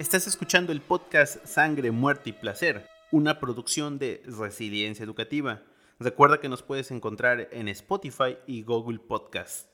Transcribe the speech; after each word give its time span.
Estás 0.00 0.26
escuchando 0.26 0.72
el 0.72 0.80
podcast 0.80 1.44
Sangre, 1.44 1.90
Muerte 1.90 2.30
y 2.30 2.32
Placer, 2.32 2.88
una 3.10 3.38
producción 3.38 3.98
de 3.98 4.22
Resiliencia 4.24 5.04
Educativa. 5.04 5.60
Recuerda 5.98 6.40
que 6.40 6.48
nos 6.48 6.62
puedes 6.62 6.90
encontrar 6.90 7.50
en 7.52 7.68
Spotify 7.68 8.38
y 8.46 8.62
Google 8.62 8.98
Podcasts. 8.98 9.69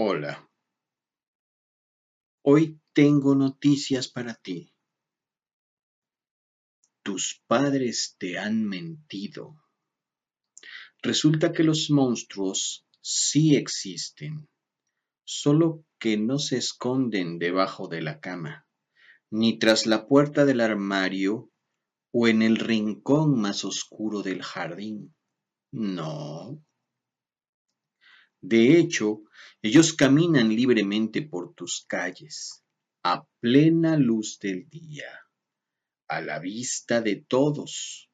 Hola. 0.00 0.48
Hoy 2.44 2.80
tengo 2.92 3.34
noticias 3.34 4.06
para 4.06 4.34
ti. 4.34 4.72
Tus 7.02 7.42
padres 7.48 8.14
te 8.16 8.38
han 8.38 8.62
mentido. 8.62 9.56
Resulta 11.02 11.52
que 11.52 11.64
los 11.64 11.90
monstruos 11.90 12.86
sí 13.00 13.56
existen, 13.56 14.48
solo 15.24 15.84
que 15.98 16.16
no 16.16 16.38
se 16.38 16.58
esconden 16.58 17.40
debajo 17.40 17.88
de 17.88 18.00
la 18.00 18.20
cama, 18.20 18.68
ni 19.30 19.58
tras 19.58 19.86
la 19.86 20.06
puerta 20.06 20.44
del 20.44 20.60
armario 20.60 21.50
o 22.12 22.28
en 22.28 22.42
el 22.42 22.54
rincón 22.54 23.40
más 23.40 23.64
oscuro 23.64 24.22
del 24.22 24.44
jardín. 24.44 25.16
No. 25.72 26.64
De 28.40 28.78
hecho, 28.78 29.22
ellos 29.62 29.92
caminan 29.92 30.54
libremente 30.54 31.22
por 31.22 31.54
tus 31.54 31.84
calles, 31.86 32.62
a 33.02 33.26
plena 33.40 33.96
luz 33.96 34.38
del 34.38 34.68
día, 34.68 35.10
a 36.08 36.20
la 36.20 36.38
vista 36.38 37.00
de 37.00 37.16
todos. 37.16 38.10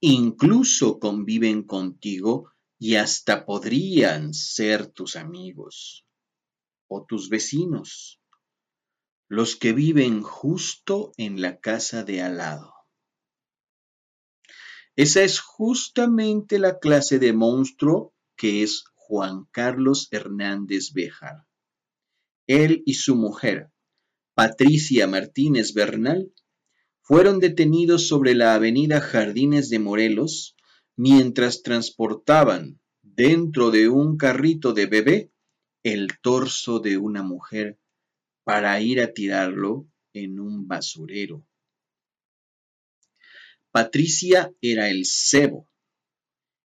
Incluso 0.00 1.00
conviven 1.00 1.64
contigo 1.64 2.52
y 2.78 2.96
hasta 2.96 3.46
podrían 3.46 4.34
ser 4.34 4.86
tus 4.86 5.16
amigos 5.16 6.06
o 6.88 7.04
tus 7.04 7.28
vecinos, 7.28 8.20
los 9.28 9.56
que 9.56 9.72
viven 9.72 10.22
justo 10.22 11.12
en 11.16 11.40
la 11.40 11.58
casa 11.58 12.04
de 12.04 12.22
al 12.22 12.36
lado. 12.36 12.72
Esa 14.94 15.22
es 15.22 15.40
justamente 15.40 16.58
la 16.58 16.78
clase 16.78 17.18
de 17.18 17.32
monstruo 17.32 18.14
que 18.36 18.62
es 18.62 18.84
Juan 19.08 19.44
Carlos 19.52 20.08
Hernández 20.10 20.92
Béjar. 20.92 21.46
Él 22.48 22.82
y 22.86 22.94
su 22.94 23.14
mujer, 23.14 23.70
Patricia 24.34 25.06
Martínez 25.06 25.74
Bernal, 25.74 26.32
fueron 27.02 27.38
detenidos 27.38 28.08
sobre 28.08 28.34
la 28.34 28.54
avenida 28.54 29.00
Jardines 29.00 29.70
de 29.70 29.78
Morelos 29.78 30.56
mientras 30.96 31.62
transportaban 31.62 32.80
dentro 33.02 33.70
de 33.70 33.88
un 33.88 34.16
carrito 34.16 34.72
de 34.72 34.86
bebé 34.86 35.32
el 35.84 36.18
torso 36.20 36.80
de 36.80 36.98
una 36.98 37.22
mujer 37.22 37.78
para 38.42 38.80
ir 38.80 39.00
a 39.00 39.12
tirarlo 39.12 39.86
en 40.14 40.40
un 40.40 40.66
basurero. 40.66 41.46
Patricia 43.70 44.52
era 44.60 44.88
el 44.88 45.04
cebo 45.04 45.68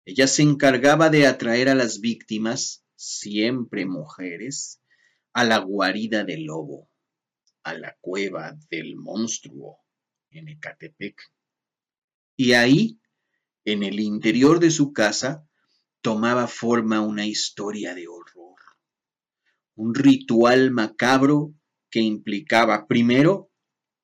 ella 0.07 0.27
se 0.27 0.43
encargaba 0.43 1.11
de 1.11 1.27
atraer 1.27 1.69
a 1.69 1.75
las 1.75 2.01
víctimas, 2.01 2.85
siempre 2.97 3.85
mujeres, 3.85 4.83
a 5.33 5.45
la 5.45 5.59
guarida 5.59 6.25
del 6.25 6.45
lobo, 6.45 6.91
a 7.63 7.75
la 7.75 7.97
cueva 8.01 8.57
del 8.71 8.97
monstruo 8.97 9.79
en 10.31 10.49
Ecatepec. 10.49 11.21
Y 12.37 12.53
ahí, 12.55 12.99
en 13.65 13.83
el 13.83 14.01
interior 14.01 14.59
de 14.59 14.71
su 14.71 14.93
casa, 14.93 15.47
tomaba 16.01 16.47
forma 16.47 17.03
una 17.03 17.27
historia 17.27 17.95
de 17.95 18.09
horror, 18.09 18.59
un 19.75 19.95
ritual 19.95 20.71
macabro 20.71 21.55
que 21.91 22.01
implicaba 22.01 22.87
primero 22.87 23.51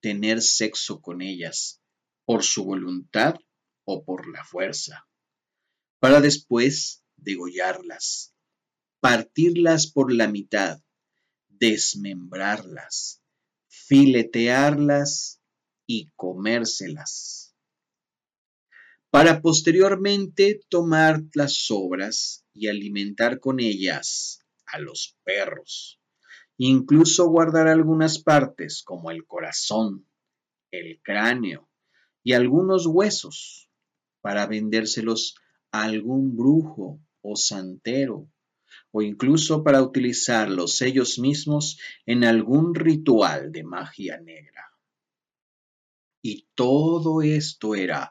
tener 0.01 0.43
sexo 0.43 1.01
con 1.01 1.23
ellas, 1.23 1.81
por 2.27 2.45
su 2.45 2.65
voluntad 2.65 3.37
o 3.85 4.05
por 4.05 4.31
la 4.31 4.45
fuerza 4.45 5.07
para 5.99 6.21
después 6.21 7.05
degollarlas, 7.17 8.35
partirlas 9.01 9.87
por 9.91 10.13
la 10.13 10.29
mitad, 10.29 10.81
desmembrarlas, 11.49 13.23
filetearlas 13.69 15.41
y 15.87 16.11
comérselas, 16.17 17.55
para 19.11 19.41
posteriormente 19.41 20.61
tomar 20.69 21.23
las 21.35 21.55
sobras 21.67 22.45
y 22.53 22.69
alimentar 22.69 23.41
con 23.41 23.61
ellas 23.61 24.41
a 24.67 24.79
los 24.79 25.17
perros, 25.25 26.01
incluso 26.59 27.29
guardar 27.29 27.69
algunas 27.69 28.19
partes 28.19 28.83
como 28.83 29.11
el 29.11 29.27
corazón, 29.27 30.07
el 30.71 31.01
cráneo 31.03 31.71
y 32.23 32.33
algunos 32.33 32.87
huesos 32.87 33.71
para 34.21 34.47
vendérselos 34.47 35.37
algún 35.83 36.37
brujo 36.37 37.01
o 37.23 37.37
santero, 37.37 38.31
o 38.93 39.03
incluso 39.03 39.63
para 39.65 39.83
utilizarlos 39.83 40.81
ellos 40.83 41.19
mismos 41.19 41.79
en 42.05 42.25
algún 42.25 42.75
ritual 42.75 43.53
de 43.53 43.65
magia 43.65 44.19
negra. 44.21 44.65
Y 46.23 46.49
todo 46.55 47.23
esto 47.23 47.75
era, 47.75 48.11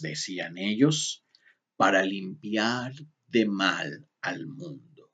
decían 0.00 0.56
ellos, 0.56 1.24
para 1.76 2.02
limpiar 2.04 2.92
de 3.26 3.46
mal 3.46 4.08
al 4.20 4.46
mundo. 4.46 5.10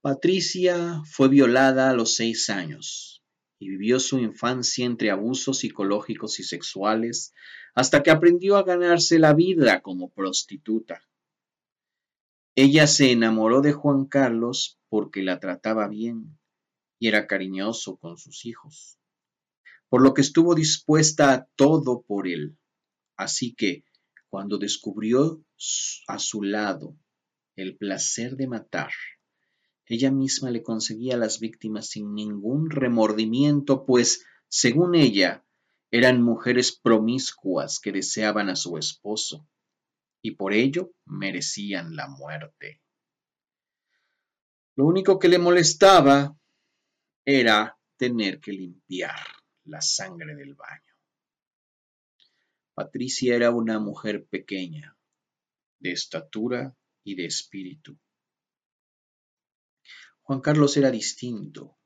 Patricia 0.00 1.02
fue 1.04 1.28
violada 1.28 1.90
a 1.90 1.94
los 1.94 2.14
seis 2.14 2.50
años 2.50 3.17
y 3.58 3.68
vivió 3.68 3.98
su 4.00 4.18
infancia 4.18 4.86
entre 4.86 5.10
abusos 5.10 5.58
psicológicos 5.58 6.38
y 6.40 6.44
sexuales 6.44 7.34
hasta 7.74 8.02
que 8.02 8.10
aprendió 8.10 8.56
a 8.56 8.62
ganarse 8.62 9.18
la 9.18 9.34
vida 9.34 9.82
como 9.82 10.10
prostituta. 10.10 11.02
Ella 12.54 12.86
se 12.86 13.12
enamoró 13.12 13.60
de 13.60 13.72
Juan 13.72 14.06
Carlos 14.06 14.78
porque 14.88 15.22
la 15.22 15.38
trataba 15.38 15.88
bien 15.88 16.38
y 16.98 17.08
era 17.08 17.26
cariñoso 17.26 17.96
con 17.96 18.18
sus 18.18 18.44
hijos, 18.46 18.98
por 19.88 20.02
lo 20.02 20.14
que 20.14 20.22
estuvo 20.22 20.54
dispuesta 20.54 21.32
a 21.32 21.46
todo 21.54 22.02
por 22.02 22.26
él. 22.26 22.58
Así 23.16 23.54
que, 23.54 23.84
cuando 24.28 24.58
descubrió 24.58 25.42
a 26.08 26.18
su 26.18 26.42
lado 26.42 26.96
el 27.56 27.76
placer 27.76 28.36
de 28.36 28.48
matar, 28.48 28.90
ella 29.88 30.10
misma 30.10 30.50
le 30.50 30.62
conseguía 30.62 31.14
a 31.14 31.18
las 31.18 31.40
víctimas 31.40 31.88
sin 31.88 32.14
ningún 32.14 32.70
remordimiento, 32.70 33.86
pues, 33.86 34.26
según 34.48 34.94
ella, 34.94 35.44
eran 35.90 36.22
mujeres 36.22 36.72
promiscuas 36.72 37.80
que 37.80 37.92
deseaban 37.92 38.50
a 38.50 38.56
su 38.56 38.76
esposo 38.76 39.48
y 40.20 40.32
por 40.32 40.52
ello 40.52 40.92
merecían 41.06 41.96
la 41.96 42.08
muerte. 42.08 42.82
Lo 44.76 44.84
único 44.86 45.18
que 45.18 45.28
le 45.28 45.38
molestaba 45.38 46.36
era 47.24 47.78
tener 47.96 48.40
que 48.40 48.52
limpiar 48.52 49.18
la 49.64 49.80
sangre 49.80 50.34
del 50.34 50.54
baño. 50.54 50.94
Patricia 52.74 53.34
era 53.34 53.50
una 53.50 53.80
mujer 53.80 54.26
pequeña, 54.26 54.96
de 55.78 55.92
estatura 55.92 56.76
y 57.02 57.16
de 57.16 57.26
espíritu. 57.26 57.98
Juan 60.28 60.42
Carlos 60.42 60.76
era 60.76 60.90
distinto. 60.90 61.78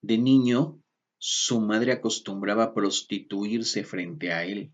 De 0.00 0.18
niño, 0.18 0.80
su 1.18 1.60
madre 1.60 1.90
acostumbraba 1.90 2.72
prostituirse 2.72 3.82
frente 3.82 4.32
a 4.32 4.44
él 4.44 4.72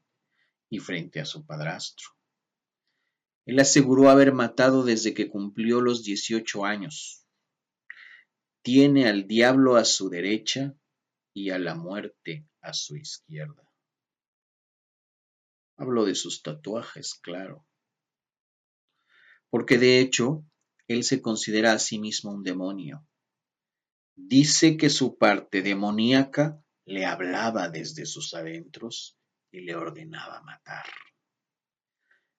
y 0.68 0.78
frente 0.78 1.20
a 1.20 1.24
su 1.24 1.46
padrastro. 1.46 2.10
Él 3.46 3.60
aseguró 3.60 4.10
haber 4.10 4.34
matado 4.34 4.84
desde 4.84 5.14
que 5.14 5.30
cumplió 5.30 5.80
los 5.80 6.04
18 6.04 6.66
años. 6.66 7.26
Tiene 8.60 9.08
al 9.08 9.26
diablo 9.26 9.76
a 9.76 9.86
su 9.86 10.10
derecha 10.10 10.74
y 11.32 11.48
a 11.48 11.58
la 11.58 11.74
muerte 11.74 12.46
a 12.60 12.74
su 12.74 12.94
izquierda. 12.94 13.66
Hablo 15.78 16.04
de 16.04 16.14
sus 16.14 16.42
tatuajes, 16.42 17.14
claro. 17.14 17.66
Porque 19.48 19.78
de 19.78 20.00
hecho, 20.00 20.44
él 20.94 21.04
se 21.04 21.22
considera 21.22 21.72
a 21.72 21.78
sí 21.78 21.98
mismo 21.98 22.32
un 22.32 22.42
demonio. 22.42 23.06
Dice 24.16 24.76
que 24.76 24.90
su 24.90 25.18
parte 25.18 25.62
demoníaca 25.62 26.62
le 26.84 27.06
hablaba 27.06 27.68
desde 27.68 28.06
sus 28.06 28.34
adentros 28.34 29.16
y 29.52 29.60
le 29.60 29.76
ordenaba 29.76 30.42
matar. 30.42 30.86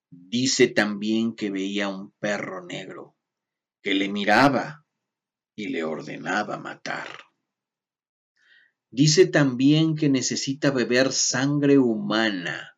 Dice 0.10 0.68
también 0.68 1.36
que 1.36 1.50
veía 1.50 1.88
un 1.88 2.12
perro 2.20 2.66
negro 2.66 3.18
que 3.82 3.94
le 3.94 4.10
miraba 4.10 4.86
y 5.56 5.70
le 5.70 5.86
ordenaba 5.86 6.58
matar. 6.58 7.08
Dice 8.90 9.28
también 9.28 9.96
que 9.96 10.10
necesita 10.10 10.72
beber 10.72 11.14
sangre 11.14 11.78
humana 11.80 12.78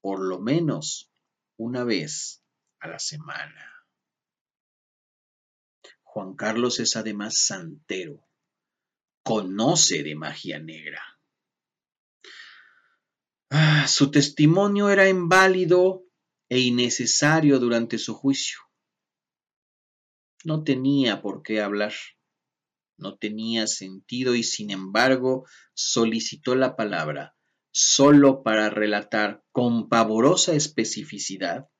por 0.00 0.18
lo 0.18 0.40
menos 0.40 1.12
una 1.56 1.84
vez 1.84 2.42
a 2.80 2.88
la 2.88 2.98
semana. 2.98 3.71
Juan 6.12 6.34
Carlos 6.34 6.78
es 6.78 6.96
además 6.96 7.38
santero, 7.38 8.28
conoce 9.22 10.02
de 10.02 10.14
magia 10.14 10.58
negra. 10.58 11.00
Ah, 13.48 13.88
su 13.88 14.10
testimonio 14.10 14.90
era 14.90 15.08
inválido 15.08 16.04
e 16.50 16.60
innecesario 16.60 17.58
durante 17.58 17.96
su 17.96 18.12
juicio. 18.12 18.58
No 20.44 20.64
tenía 20.64 21.22
por 21.22 21.42
qué 21.42 21.62
hablar, 21.62 21.94
no 22.98 23.16
tenía 23.16 23.66
sentido 23.66 24.34
y 24.34 24.42
sin 24.42 24.70
embargo 24.70 25.46
solicitó 25.72 26.56
la 26.56 26.76
palabra 26.76 27.34
solo 27.70 28.42
para 28.42 28.68
relatar 28.68 29.42
con 29.50 29.88
pavorosa 29.88 30.52
especificidad 30.52 31.70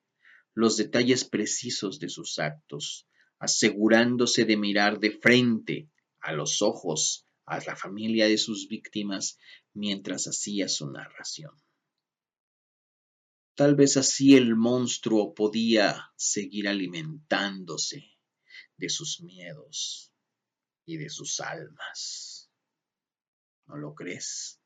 los 0.54 0.78
detalles 0.78 1.26
precisos 1.26 1.98
de 1.98 2.08
sus 2.08 2.38
actos, 2.38 3.06
asegurándose 3.42 4.44
de 4.44 4.56
mirar 4.56 5.00
de 5.00 5.10
frente 5.10 5.90
a 6.20 6.32
los 6.32 6.62
ojos 6.62 7.26
a 7.44 7.58
la 7.66 7.74
familia 7.74 8.28
de 8.28 8.38
sus 8.38 8.68
víctimas 8.68 9.36
mientras 9.74 10.28
hacía 10.28 10.68
su 10.68 10.88
narración. 10.88 11.50
Tal 13.56 13.74
vez 13.74 13.96
así 13.96 14.36
el 14.36 14.54
monstruo 14.54 15.34
podía 15.34 16.12
seguir 16.14 16.68
alimentándose 16.68 18.16
de 18.76 18.88
sus 18.88 19.20
miedos 19.22 20.12
y 20.86 20.98
de 20.98 21.10
sus 21.10 21.40
almas. 21.40 22.48
¿No 23.66 23.76
lo 23.76 23.96
crees? 23.96 24.60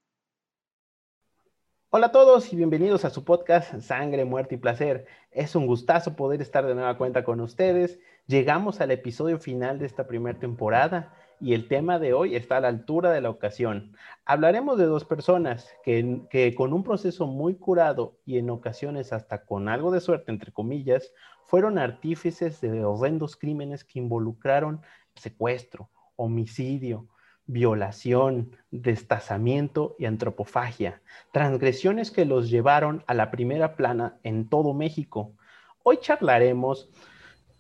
Hola 1.89 2.09
a 2.09 2.13
todos 2.13 2.53
y 2.53 2.57
bienvenidos 2.57 3.07
a 3.07 3.11
su 3.11 3.25
podcast 3.25 3.81
Sangre, 3.81 4.27
Muerte 4.27 4.57
y 4.57 4.59
Placer. 4.59 5.07
Es 5.31 5.57
un 5.57 5.67
gustazo 5.67 6.15
poder 6.15 6.43
estar 6.43 6.67
de 6.67 6.75
nueva 6.75 6.99
cuenta 6.99 7.25
con 7.25 7.41
ustedes. 7.41 7.99
Llegamos 8.27 8.81
al 8.81 8.91
episodio 8.91 9.39
final 9.39 9.79
de 9.79 9.87
esta 9.87 10.09
primera 10.09 10.37
temporada 10.37 11.15
y 11.41 11.55
el 11.55 11.69
tema 11.69 12.01
de 12.01 12.13
hoy 12.13 12.35
está 12.35 12.57
a 12.57 12.61
la 12.61 12.67
altura 12.67 13.13
de 13.13 13.21
la 13.21 13.31
ocasión. 13.31 13.95
Hablaremos 14.25 14.79
de 14.79 14.87
dos 14.87 15.05
personas 15.05 15.73
que, 15.85 16.53
con 16.57 16.73
un 16.73 16.83
proceso 16.83 17.29
muy 17.29 17.55
curado 17.55 18.19
y 18.25 18.39
en 18.39 18.51
ocasiones 18.51 19.13
hasta 19.13 19.45
con 19.45 19.69
algo 19.69 19.93
de 19.93 20.01
suerte, 20.01 20.33
entre 20.33 20.51
comillas, 20.51 21.13
fueron 21.45 21.79
artífices 21.79 22.61
de 22.61 22.85
horrendos 22.85 23.37
crímenes 23.37 23.85
que 23.85 24.01
involucraron 24.01 24.81
secuestro, 25.15 25.89
homicidio, 26.17 27.07
violación, 27.47 28.57
destazamiento 28.73 29.95
y 30.01 30.07
antropofagia, 30.07 31.01
transgresiones 31.33 32.11
que 32.11 32.25
los 32.25 32.51
llevaron 32.51 33.05
a 33.07 33.15
la 33.15 33.31
primera 33.31 33.77
plana 33.77 34.19
en 34.25 34.49
todo 34.49 34.75
México. 34.75 35.37
Hoy 35.85 35.99
charlaremos 36.01 36.91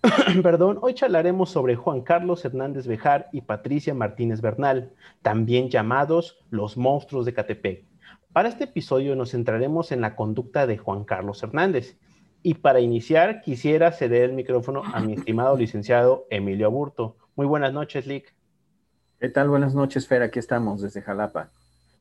Perdón, 0.43 0.79
hoy 0.82 0.94
charlaremos 0.94 1.50
sobre 1.50 1.75
Juan 1.75 2.03
Carlos 2.03 2.44
Hernández 2.44 2.87
Bejar 2.87 3.29
y 3.32 3.41
Patricia 3.41 3.94
Martínez 3.94 4.41
Bernal, 4.41 4.93
también 5.23 5.69
llamados 5.69 6.38
los 6.50 6.76
monstruos 6.76 7.26
de 7.26 7.35
Catepec. 7.35 7.85
Para 8.32 8.49
este 8.49 8.64
episodio 8.64 9.17
nos 9.17 9.32
centraremos 9.32 9.91
en 9.93 10.00
la 10.00 10.14
conducta 10.14 10.67
de 10.67 10.79
Juan 10.79 11.05
Carlos 11.05 11.43
Hernández. 11.43 11.97
Y 12.43 12.55
para 12.55 12.81
iniciar, 12.81 13.41
quisiera 13.41 13.91
ceder 13.91 14.31
el 14.31 14.32
micrófono 14.35 14.82
a 14.85 15.00
mi 15.00 15.14
estimado 15.14 15.56
licenciado 15.58 16.26
Emilio 16.31 16.67
Aburto. 16.67 17.17
Muy 17.35 17.47
buenas 17.47 17.73
noches, 17.73 18.06
Lick. 18.06 18.32
¿Qué 19.19 19.29
tal? 19.29 19.49
Buenas 19.49 19.75
noches, 19.75 20.06
Fer. 20.06 20.23
Aquí 20.23 20.38
estamos 20.38 20.82
desde 20.82 21.02
Jalapa. 21.02 21.50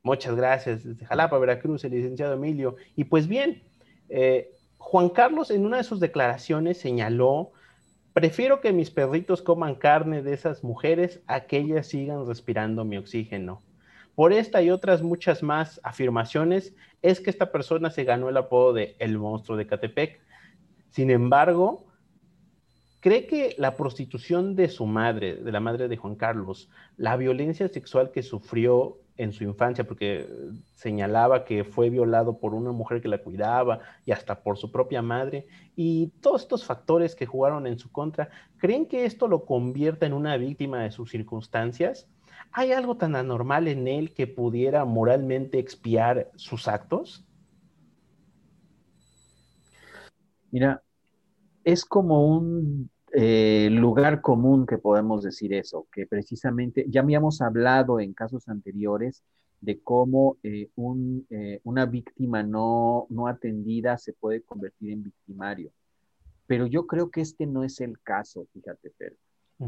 Muchas 0.03 0.35
gracias. 0.35 0.83
Desde 0.83 1.05
Jalapa, 1.05 1.39
Veracruz, 1.39 1.83
el 1.85 1.91
licenciado 1.91 2.33
Emilio. 2.33 2.75
Y 2.95 3.05
pues 3.05 3.27
bien, 3.27 3.63
eh, 4.09 4.51
Juan 4.77 5.09
Carlos 5.09 5.49
en 5.49 5.65
una 5.65 5.77
de 5.77 5.83
sus 5.83 5.99
declaraciones 5.99 6.77
señaló 6.77 7.53
Prefiero 8.15 8.61
que 8.61 8.71
mis 8.71 8.91
perritos 8.91 9.41
coman 9.41 9.75
carne 9.75 10.21
de 10.23 10.31
esas 10.31 10.63
mujeres 10.63 11.21
a 11.27 11.41
que 11.41 11.57
ellas 11.57 11.87
sigan 11.87 12.25
respirando 12.25 12.85
mi 12.85 12.95
oxígeno. 12.95 13.61
Por 14.15 14.31
esta 14.31 14.61
y 14.61 14.71
otras 14.71 15.01
muchas 15.01 15.43
más 15.43 15.81
afirmaciones 15.83 16.73
es 17.01 17.19
que 17.19 17.29
esta 17.29 17.51
persona 17.51 17.89
se 17.89 18.05
ganó 18.05 18.29
el 18.29 18.37
apodo 18.37 18.71
de 18.71 18.95
el 18.99 19.17
monstruo 19.17 19.57
de 19.57 19.67
Catepec. 19.67 20.21
Sin 20.91 21.11
embargo, 21.11 21.87
cree 23.01 23.27
que 23.27 23.53
la 23.57 23.75
prostitución 23.75 24.55
de 24.55 24.69
su 24.69 24.85
madre, 24.85 25.35
de 25.35 25.51
la 25.51 25.59
madre 25.59 25.89
de 25.89 25.97
Juan 25.97 26.15
Carlos, 26.15 26.69
la 26.95 27.17
violencia 27.17 27.67
sexual 27.67 28.11
que 28.11 28.23
sufrió 28.23 28.97
en 29.17 29.31
su 29.31 29.43
infancia, 29.43 29.85
porque 29.85 30.27
señalaba 30.75 31.45
que 31.45 31.63
fue 31.63 31.89
violado 31.89 32.37
por 32.39 32.53
una 32.53 32.71
mujer 32.71 33.01
que 33.01 33.07
la 33.07 33.19
cuidaba 33.19 33.79
y 34.05 34.11
hasta 34.11 34.43
por 34.43 34.57
su 34.57 34.71
propia 34.71 35.01
madre, 35.01 35.47
y 35.75 36.07
todos 36.21 36.41
estos 36.41 36.65
factores 36.65 37.15
que 37.15 37.25
jugaron 37.25 37.67
en 37.67 37.79
su 37.79 37.91
contra, 37.91 38.29
¿creen 38.57 38.85
que 38.85 39.05
esto 39.05 39.27
lo 39.27 39.45
convierta 39.45 40.05
en 40.05 40.13
una 40.13 40.37
víctima 40.37 40.83
de 40.83 40.91
sus 40.91 41.11
circunstancias? 41.11 42.09
¿Hay 42.51 42.71
algo 42.71 42.97
tan 42.97 43.15
anormal 43.15 43.67
en 43.67 43.87
él 43.87 44.13
que 44.13 44.27
pudiera 44.27 44.85
moralmente 44.85 45.59
expiar 45.59 46.31
sus 46.35 46.67
actos? 46.67 47.25
Mira, 50.51 50.81
es 51.63 51.83
como 51.83 52.27
un 52.27 52.89
eh, 53.17 53.69
lugar 53.71 54.19
común 54.19 54.65
que 54.65 54.77
podemos 54.77 55.23
decir 55.23 55.53
eso, 55.53 55.87
que 55.89 56.05
precisamente 56.05 56.85
ya 56.89 56.99
habíamos 56.99 57.41
hablado 57.41 58.01
en 58.01 58.13
casos 58.13 58.49
anteriores 58.49 59.23
de 59.61 59.79
cómo 59.79 60.37
eh, 60.43 60.69
eh, 61.29 61.61
una 61.63 61.85
víctima 61.85 62.43
no, 62.43 63.07
no 63.09 63.27
atendida 63.27 63.97
se 63.97 64.11
puede 64.11 64.41
convertir 64.41 64.91
en 64.91 65.03
victimario. 65.03 65.71
Pero 66.45 66.67
yo 66.67 66.87
creo 66.87 67.09
que 67.09 67.21
este 67.21 67.45
no 67.45 67.63
es 67.63 67.79
el 67.79 68.01
caso, 68.01 68.47
fíjate, 68.53 68.91
Pedro. 68.97 69.15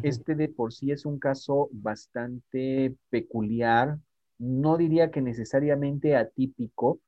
Este 0.03 0.35
de 0.35 0.49
por 0.49 0.73
sí 0.73 0.91
es 0.91 1.05
un 1.05 1.17
caso 1.17 1.69
bastante 1.71 2.94
peculiar, 3.09 3.97
no 4.38 4.75
diría 4.75 5.09
que 5.09 5.21
necesariamente 5.21 6.17
atípico, 6.17 6.99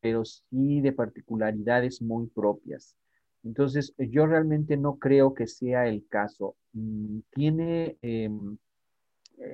pero 0.00 0.24
sí 0.24 0.80
de 0.80 0.92
particularidades 0.92 2.00
muy 2.00 2.28
propias. 2.28 2.94
Entonces, 3.44 3.94
yo 3.98 4.26
realmente 4.26 4.76
no 4.76 4.98
creo 4.98 5.34
que 5.34 5.46
sea 5.46 5.86
el 5.86 6.06
caso. 6.08 6.56
Mm, 6.72 7.20
tiene, 7.30 7.96
eh, 8.02 8.30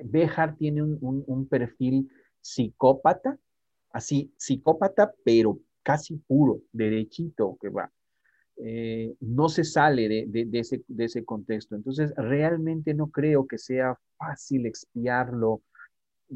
Bejar 0.03 0.55
tiene 0.55 0.81
un, 0.81 1.47
perfil 1.47 2.09
psicópata, 2.41 3.37
así, 3.91 4.33
psicópata, 4.37 5.13
pero 5.23 5.59
casi 5.83 6.15
puro, 6.17 6.61
derechito 6.71 7.57
que 7.61 7.69
va. 7.69 7.91
Eh, 8.57 9.13
no 9.19 9.49
se 9.49 9.63
sale 9.63 10.07
de, 10.07 10.49
ese, 10.53 10.83
de, 10.87 11.05
ese, 11.05 11.23
contexto. 11.23 11.75
Entonces, 11.75 12.13
realmente 12.15 12.93
no 12.93 13.11
creo 13.11 13.45
que 13.45 13.57
sea 13.57 13.99
fácil 14.17 14.65
expiarlo 14.65 15.61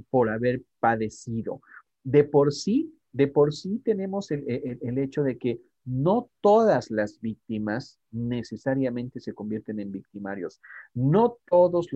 por 0.10 0.30
haber 0.30 0.62
padecido. 0.80 1.62
De 2.04 2.24
por 2.24 2.54
sí, 2.54 2.94
de 3.12 3.28
por 3.28 3.54
sí 3.54 3.80
tenemos 3.80 4.32
el, 4.32 4.46
el 4.82 4.98
hecho 4.98 5.24
de 5.24 5.38
que 5.38 5.62
no 5.90 6.30
todas 6.42 6.92
las 6.92 7.20
víctimas 7.20 8.00
necesariamente 8.12 9.20
se 9.20 9.34
convierten 9.34 9.80
en 9.80 9.92
victimarios. 9.92 10.62
No 10.94 11.38
todas 11.48 11.88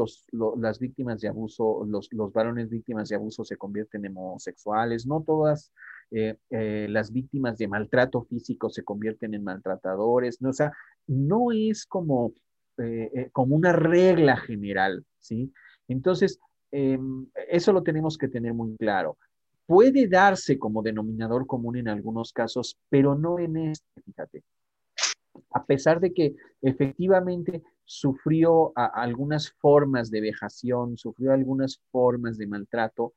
las 0.58 0.80
víctimas 0.80 1.22
de 1.22 1.28
abuso, 1.28 1.86
los, 1.86 2.10
varones 2.34 2.70
víctimas 2.70 3.10
de 3.10 3.16
abuso 3.16 3.44
se 3.44 3.58
convierten 3.58 4.06
en 4.06 4.18
homosexuales. 4.18 5.06
No 5.06 5.22
todas 5.22 5.72
eh, 6.12 6.38
eh, 6.50 6.88
las 6.90 7.12
víctimas 7.12 7.58
de 7.58 7.68
maltrato 7.68 8.24
físico 8.24 8.70
se 8.70 8.84
convierten 8.84 9.36
en 9.36 9.44
maltratadores. 9.44 10.42
No, 10.42 10.50
o 10.50 10.54
sea, 10.54 10.72
no 11.06 11.52
es 11.52 11.86
como, 11.86 12.34
eh, 12.78 13.30
como 13.32 13.56
una 13.56 13.74
regla 13.74 14.38
general, 14.38 15.06
¿sí? 15.20 15.54
Entonces, 15.88 16.40
em, 16.72 17.28
eso 17.50 17.72
lo 17.72 17.84
tenemos 17.84 18.18
que 18.18 18.28
tener 18.28 18.54
muy 18.54 18.76
claro 18.78 19.18
puede 19.66 20.08
darse 20.08 20.58
como 20.60 20.82
denominador 20.82 21.48
común 21.48 21.78
en 21.78 21.88
algunos 21.88 22.34
casos, 22.34 22.78
pero 22.90 23.16
no 23.16 23.40
en 23.40 23.58
este, 23.58 24.02
fíjate. 24.02 24.44
A 25.52 25.66
pesar 25.66 26.00
de 26.00 26.14
que 26.14 26.36
efectivamente 26.62 27.64
sufrió 27.86 28.72
algunas 28.76 29.52
formas 29.52 30.12
de 30.12 30.22
vejación, 30.22 30.98
sufrió 30.98 31.34
algunas 31.34 31.82
formas 31.92 32.38
de 32.38 32.48
maltrato, 32.48 33.14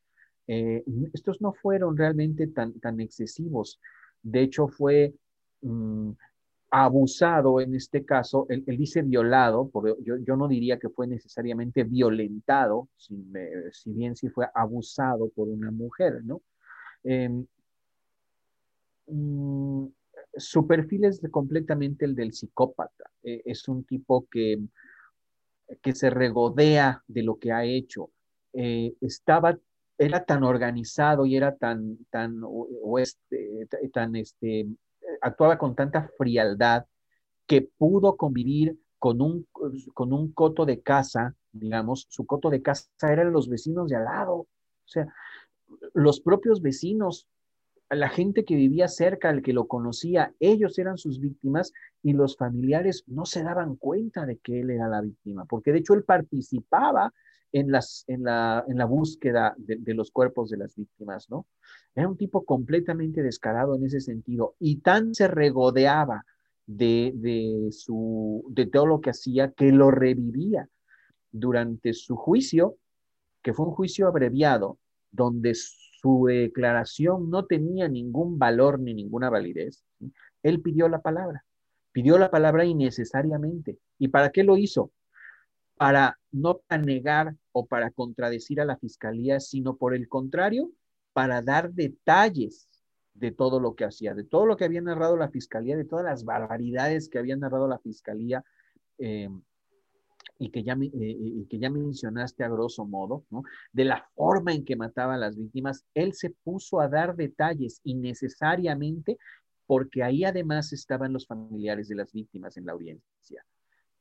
eh, 0.46 0.84
estos 1.12 1.40
no 1.40 1.52
fueron 1.52 1.96
realmente 1.96 2.46
tan, 2.46 2.78
tan 2.80 3.00
excesivos. 3.00 3.80
De 4.22 4.42
hecho, 4.42 4.68
fue 4.68 5.14
mm, 5.62 6.10
abusado 6.70 7.60
en 7.60 7.74
este 7.74 8.04
caso, 8.04 8.46
él, 8.48 8.64
dice 8.66 9.02
violado, 9.02 9.70
yo, 10.02 10.36
no 10.36 10.48
diría 10.48 10.78
que 10.78 10.88
fue 10.88 11.06
necesariamente 11.06 11.84
violentado, 11.84 12.88
si, 12.96 13.14
bien 13.92 14.16
sí 14.16 14.28
fue 14.28 14.48
abusado 14.54 15.28
por 15.30 15.48
una 15.48 15.70
mujer, 15.70 16.24
¿no? 16.24 16.42
Em, 17.04 17.46
mm, 19.06 19.86
su 20.36 20.66
perfil 20.66 21.04
es 21.04 21.20
completamente 21.30 22.04
el 22.04 22.14
del 22.14 22.32
psicópata. 22.32 23.10
E, 23.22 23.42
es 23.44 23.68
un 23.68 23.84
tipo 23.84 24.26
que, 24.30 24.58
que 25.82 25.94
se 25.94 26.10
regodea 26.10 27.02
de 27.06 27.22
lo 27.22 27.38
que 27.38 27.52
ha 27.52 27.64
hecho. 27.64 28.10
Eh, 28.52 28.94
estaba, 29.00 29.58
era 29.98 30.24
tan 30.24 30.44
organizado 30.44 31.26
y 31.26 31.36
era 31.36 31.56
tan, 31.56 31.98
tan, 32.10 32.40
este, 32.98 33.66
tan, 33.92 34.16
este, 34.16 34.66
actuaba 35.20 35.58
con 35.58 35.74
tanta 35.74 36.08
frialdad 36.16 36.86
que 37.46 37.62
pudo 37.62 38.16
convivir 38.16 38.78
con 38.98 39.20
un, 39.20 39.46
con 39.94 40.12
un 40.12 40.32
coto 40.32 40.66
de 40.66 40.80
casa, 40.80 41.34
digamos, 41.52 42.06
su 42.08 42.26
coto 42.26 42.50
de 42.50 42.62
casa 42.62 42.88
eran 43.02 43.32
los 43.32 43.48
vecinos 43.48 43.88
de 43.88 43.96
al 43.96 44.04
lado. 44.04 44.34
O 44.34 44.48
sea, 44.88 45.06
los 45.94 46.20
propios 46.20 46.60
vecinos 46.60 47.28
la 47.90 48.08
gente 48.08 48.44
que 48.44 48.56
vivía 48.56 48.88
cerca, 48.88 49.30
el 49.30 49.42
que 49.42 49.52
lo 49.52 49.68
conocía, 49.68 50.34
ellos 50.40 50.78
eran 50.78 50.98
sus 50.98 51.20
víctimas 51.20 51.72
y 52.02 52.12
los 52.14 52.36
familiares 52.36 53.04
no 53.06 53.26
se 53.26 53.42
daban 53.42 53.76
cuenta 53.76 54.26
de 54.26 54.38
que 54.38 54.60
él 54.60 54.70
era 54.70 54.88
la 54.88 55.00
víctima, 55.00 55.44
porque 55.44 55.72
de 55.72 55.78
hecho 55.78 55.94
él 55.94 56.04
participaba 56.04 57.12
en, 57.58 57.72
las, 57.72 58.04
en, 58.06 58.24
la, 58.24 58.64
en 58.68 58.76
la 58.76 58.84
búsqueda 58.84 59.54
de, 59.56 59.94
los 59.94 60.10
cuerpos 60.10 60.50
de 60.50 60.58
las 60.58 60.76
víctimas, 60.76 61.30
¿no? 61.30 61.46
Era 61.94 62.06
un 62.06 62.18
tipo 62.18 62.44
completamente 62.44 63.22
descarado 63.22 63.74
en 63.74 63.86
ese 63.86 64.00
sentido 64.00 64.56
y 64.58 64.80
tan 64.80 65.14
se 65.14 65.26
regodeaba 65.26 66.26
de, 66.66 67.12
de, 67.14 67.68
su, 67.70 68.44
de 68.50 68.66
todo 68.66 68.84
lo 68.86 69.00
que 69.00 69.08
hacía 69.08 69.52
que 69.52 69.72
lo 69.72 69.90
revivía 69.90 70.68
durante 71.32 71.94
su 71.94 72.16
juicio, 72.16 72.76
que 73.42 73.54
fue 73.54 73.64
un 73.66 73.72
juicio 73.72 74.06
abreviado, 74.06 74.78
donde 75.10 75.54
su 75.54 76.26
declaración 76.26 77.30
no 77.30 77.46
tenía 77.46 77.88
ningún 77.88 78.38
valor 78.38 78.80
ni 78.80 78.92
ninguna 78.92 79.30
validez, 79.30 79.82
él 80.42 80.60
pidió 80.60 80.90
la 80.90 81.00
palabra, 81.00 81.46
pidió 81.90 82.18
la 82.18 82.30
palabra 82.30 82.66
innecesariamente. 82.66 83.78
¿Y 83.98 84.08
para 84.08 84.28
qué 84.28 84.44
lo 84.44 84.58
hizo? 84.58 84.92
Para 85.76 86.18
no 86.32 86.60
negar 86.82 87.34
o 87.52 87.66
para 87.66 87.90
contradecir 87.90 88.60
a 88.60 88.64
la 88.64 88.76
fiscalía, 88.76 89.40
sino 89.40 89.76
por 89.76 89.94
el 89.94 90.08
contrario, 90.08 90.70
para 91.12 91.42
dar 91.42 91.72
detalles 91.72 92.68
de 93.14 93.30
todo 93.30 93.60
lo 93.60 93.74
que 93.74 93.84
hacía, 93.84 94.14
de 94.14 94.24
todo 94.24 94.46
lo 94.46 94.56
que 94.56 94.64
había 94.64 94.82
narrado 94.82 95.16
la 95.16 95.30
fiscalía, 95.30 95.76
de 95.76 95.84
todas 95.84 96.04
las 96.04 96.24
barbaridades 96.24 97.08
que 97.08 97.18
había 97.18 97.36
narrado 97.36 97.68
la 97.68 97.78
fiscalía. 97.78 98.44
Eh, 98.98 99.28
y 100.38 100.50
que 100.50 100.62
ya, 100.62 100.74
eh, 100.74 100.88
y 100.92 101.46
que 101.46 101.58
ya 101.58 101.70
mencionaste 101.70 102.44
a 102.44 102.48
grosso 102.48 102.84
modo, 102.84 103.24
de 103.72 103.84
la 103.84 104.06
forma 104.14 104.52
en 104.52 104.64
que 104.64 104.76
mataba 104.76 105.14
a 105.14 105.18
las 105.18 105.36
víctimas, 105.36 105.84
él 105.94 106.12
se 106.12 106.30
puso 106.30 106.80
a 106.80 106.88
dar 106.88 107.16
detalles 107.16 107.80
innecesariamente 107.84 109.18
porque 109.66 110.02
ahí 110.02 110.24
además 110.24 110.72
estaban 110.72 111.12
los 111.12 111.26
familiares 111.26 111.88
de 111.88 111.96
las 111.96 112.12
víctimas 112.12 112.56
en 112.56 112.66
la 112.66 112.72
audiencia. 112.72 113.44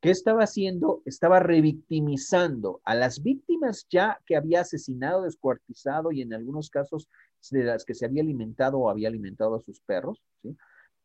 ¿Qué 0.06 0.12
estaba 0.12 0.44
haciendo? 0.44 1.02
Estaba 1.06 1.40
revictimizando 1.40 2.80
a 2.84 2.94
las 2.94 3.24
víctimas 3.24 3.88
ya 3.90 4.22
que 4.28 4.36
había 4.36 4.62
asesinado, 4.62 5.24
descuartizado 5.24 6.12
y 6.12 6.22
en 6.22 6.32
algunos 6.32 6.70
casos 6.70 7.10
de 7.50 7.64
las 7.64 7.86
que 7.86 7.96
se 7.96 8.06
había 8.06 8.22
alimentado 8.22 8.78
o 8.78 8.92
había 8.92 9.08
alimentado 9.08 9.56
a 9.56 9.62
sus 9.62 9.82
perros. 9.82 10.22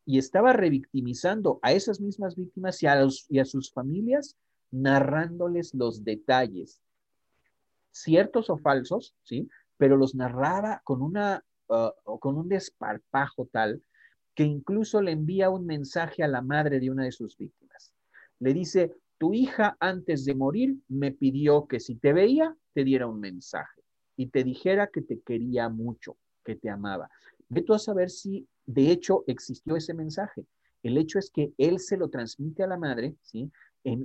Y 0.04 0.18
estaba 0.18 0.52
revictimizando 0.52 1.60
a 1.62 1.72
esas 1.72 1.98
mismas 1.98 2.36
víctimas 2.36 2.82
y 2.82 2.88
a, 2.88 3.02
y 3.30 3.38
a 3.38 3.46
sus 3.46 3.72
familias 3.72 4.36
narrándoles 4.70 5.72
los 5.72 6.04
detalles, 6.04 6.82
ciertos 7.92 8.50
o 8.50 8.58
falsos, 8.58 9.14
¿sí? 9.22 9.48
Pero 9.78 9.96
los 9.96 10.14
narraba 10.14 10.82
con, 10.84 11.00
una, 11.00 11.42
uh, 11.68 12.18
con 12.18 12.36
un 12.36 12.50
desparpajo 12.50 13.48
tal 13.50 13.82
que 14.34 14.44
incluso 14.44 15.00
le 15.00 15.12
envía 15.12 15.48
un 15.48 15.64
mensaje 15.64 16.22
a 16.22 16.28
la 16.28 16.42
madre 16.42 16.80
de 16.80 16.90
una 16.90 17.04
de 17.04 17.12
sus 17.12 17.38
víctimas. 17.38 17.69
Le 18.40 18.52
dice, 18.52 18.92
tu 19.18 19.32
hija 19.34 19.76
antes 19.80 20.24
de 20.24 20.34
morir 20.34 20.76
me 20.88 21.12
pidió 21.12 21.66
que 21.66 21.78
si 21.78 21.94
te 21.94 22.12
veía, 22.12 22.56
te 22.72 22.84
diera 22.84 23.06
un 23.06 23.20
mensaje 23.20 23.82
y 24.16 24.26
te 24.26 24.44
dijera 24.44 24.88
que 24.88 25.02
te 25.02 25.20
quería 25.20 25.68
mucho, 25.68 26.16
que 26.44 26.56
te 26.56 26.68
amaba. 26.68 27.10
Ve 27.48 27.62
tú 27.62 27.74
a 27.74 27.78
saber 27.78 28.10
si 28.10 28.46
de 28.66 28.90
hecho 28.90 29.24
existió 29.26 29.76
ese 29.76 29.94
mensaje. 29.94 30.44
El 30.82 30.96
hecho 30.96 31.18
es 31.18 31.30
que 31.30 31.52
él 31.58 31.78
se 31.78 31.96
lo 31.96 32.08
transmite 32.08 32.62
a 32.62 32.66
la 32.66 32.78
madre, 32.78 33.16
¿sí? 33.22 33.50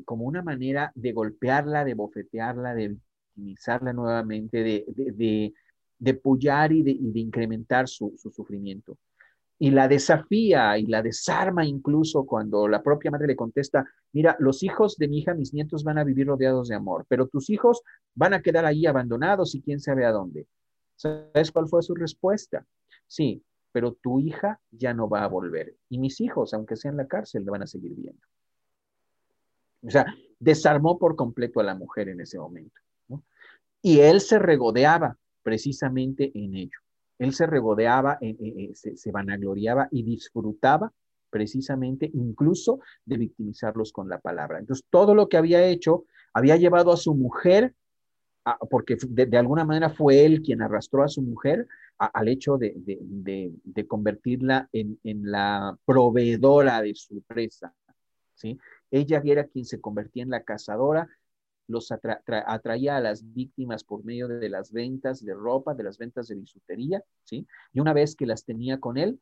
como 0.06 0.25
una 0.25 0.42
manera 0.42 0.92
de 0.96 1.12
golpearla, 1.12 1.84
de 1.84 1.94
bofetearla, 1.94 2.74
de 2.74 2.98
victimizarla 3.36 3.94
nuevamente, 3.94 4.63
de, 4.63 4.86
de, 4.88 5.54
de, 6.00 6.13
pullar 6.13 6.72
y 6.72 6.84
de, 6.84 6.92
incrementar 6.92 7.88
su, 7.88 8.13
sufrimiento. 8.18 8.98
Y 9.58 9.72
la 9.72 9.88
desafía 9.88 10.78
y 10.78 10.86
la 10.86 11.02
desarma 11.02 11.66
incluso 11.66 12.26
cuando 12.26 12.68
la 12.68 12.84
propia 12.84 13.10
madre 13.10 13.28
le 13.28 13.36
contesta, 13.36 13.86
mira, 14.12 14.36
los 14.40 14.64
hijos 14.64 14.98
de 14.98 15.08
mi 15.08 15.20
hija, 15.20 15.34
mis 15.34 15.54
nietos 15.54 15.84
van 15.84 15.98
a 15.98 16.04
vivir 16.04 16.28
rodeados 16.28 16.68
de 16.68 16.76
amor, 16.76 17.06
pero 17.08 17.28
tus 17.28 17.50
hijos 17.50 17.82
van 18.14 18.34
a 18.34 18.42
quedar 18.42 18.66
ahí 18.66 18.86
abandonados 18.86 19.56
y 19.56 19.62
quién 19.62 19.80
sabe 19.80 20.06
a 20.06 20.12
dónde. 20.12 20.46
¿Sabes 20.96 21.52
cuál 21.52 21.68
fue 21.68 21.82
su 21.84 21.96
respuesta? 21.96 22.66
Sí, 23.08 23.44
pero 23.72 23.94
tu 23.94 24.20
hija 24.20 24.60
ya 24.72 24.94
no 24.94 25.10
va 25.10 25.24
a 25.24 25.28
volver. 25.28 25.76
Y 25.90 26.00
mis 26.00 26.22
hijos, 26.22 26.54
aunque 26.54 26.76
sea 26.76 26.92
en 26.92 26.98
la 26.98 27.08
cárcel, 27.08 27.44
le 27.44 27.52
van 27.52 27.64
a 27.64 27.68
seguir 27.68 27.94
viendo. 27.94 28.22
O 29.84 29.90
sea, 29.90 30.06
desarmó 30.40 30.98
por 30.98 31.16
completo 31.16 31.60
a 31.60 31.64
la 31.64 31.76
mujer 31.76 32.10
en 32.10 32.22
ese 32.22 32.40
momento. 32.40 32.80
Y 33.82 34.00
él 34.00 34.22
se 34.22 34.40
regodeaba 34.40 35.18
precisamente 35.44 36.32
en 36.34 36.56
ello. 36.56 36.80
Él 37.18 37.34
se 37.34 37.46
regodeaba, 37.46 38.20
se, 38.74 39.12
vanagloriaba 39.12 39.88
y 39.92 40.04
disfrutaba 40.04 40.92
precisamente 41.30 42.10
incluso 42.14 42.80
de 43.06 43.18
victimizarlos 43.18 43.92
con 43.92 44.10
la 44.10 44.20
palabra. 44.20 44.60
Entonces, 44.60 44.86
todo 44.90 45.16
lo 45.16 45.28
que 45.28 45.38
había 45.38 45.66
hecho 45.66 46.06
había 46.34 46.58
llevado 46.58 46.92
a 46.92 46.98
su 46.98 47.14
mujer, 47.16 47.74
porque 48.70 48.98
de, 49.08 49.38
alguna 49.38 49.66
manera 49.66 49.90
fue 49.90 50.26
él 50.26 50.42
quien 50.42 50.62
arrastró 50.62 51.04
a 51.04 51.08
su 51.08 51.22
mujer 51.22 51.68
al 51.98 52.28
hecho 52.28 52.58
de, 52.58 53.86
convertirla 53.88 54.70
en, 54.72 55.00
en, 55.04 55.32
la 55.32 55.78
proveedora 55.86 56.82
de 56.82 56.94
su 56.96 57.22
presa. 57.22 57.74
¿sí? 58.36 58.60
Ella 58.92 59.22
era 59.24 59.46
quien 59.46 59.66
se 59.66 59.82
convertía 59.82 60.24
en 60.24 60.30
la 60.30 60.44
cazadora, 60.44 61.08
los 61.68 61.92
atraía 61.92 62.98
a 62.98 63.02
las 63.02 63.34
víctimas 63.34 63.84
por 63.84 64.04
medio 64.04 64.28
de 64.28 64.50
las 64.50 64.72
ventas 64.72 65.24
de 65.24 65.34
ropa, 65.34 65.74
de 65.74 65.84
las 65.84 65.98
ventas 65.98 66.28
de 66.28 66.36
bisutería, 66.36 67.04
¿sí? 67.24 67.48
Y 67.74 67.80
una 67.80 67.94
vez 67.94 68.16
que 68.16 68.26
las 68.26 68.46
tenía 68.46 68.80
con 68.80 68.98
él, 68.98 69.20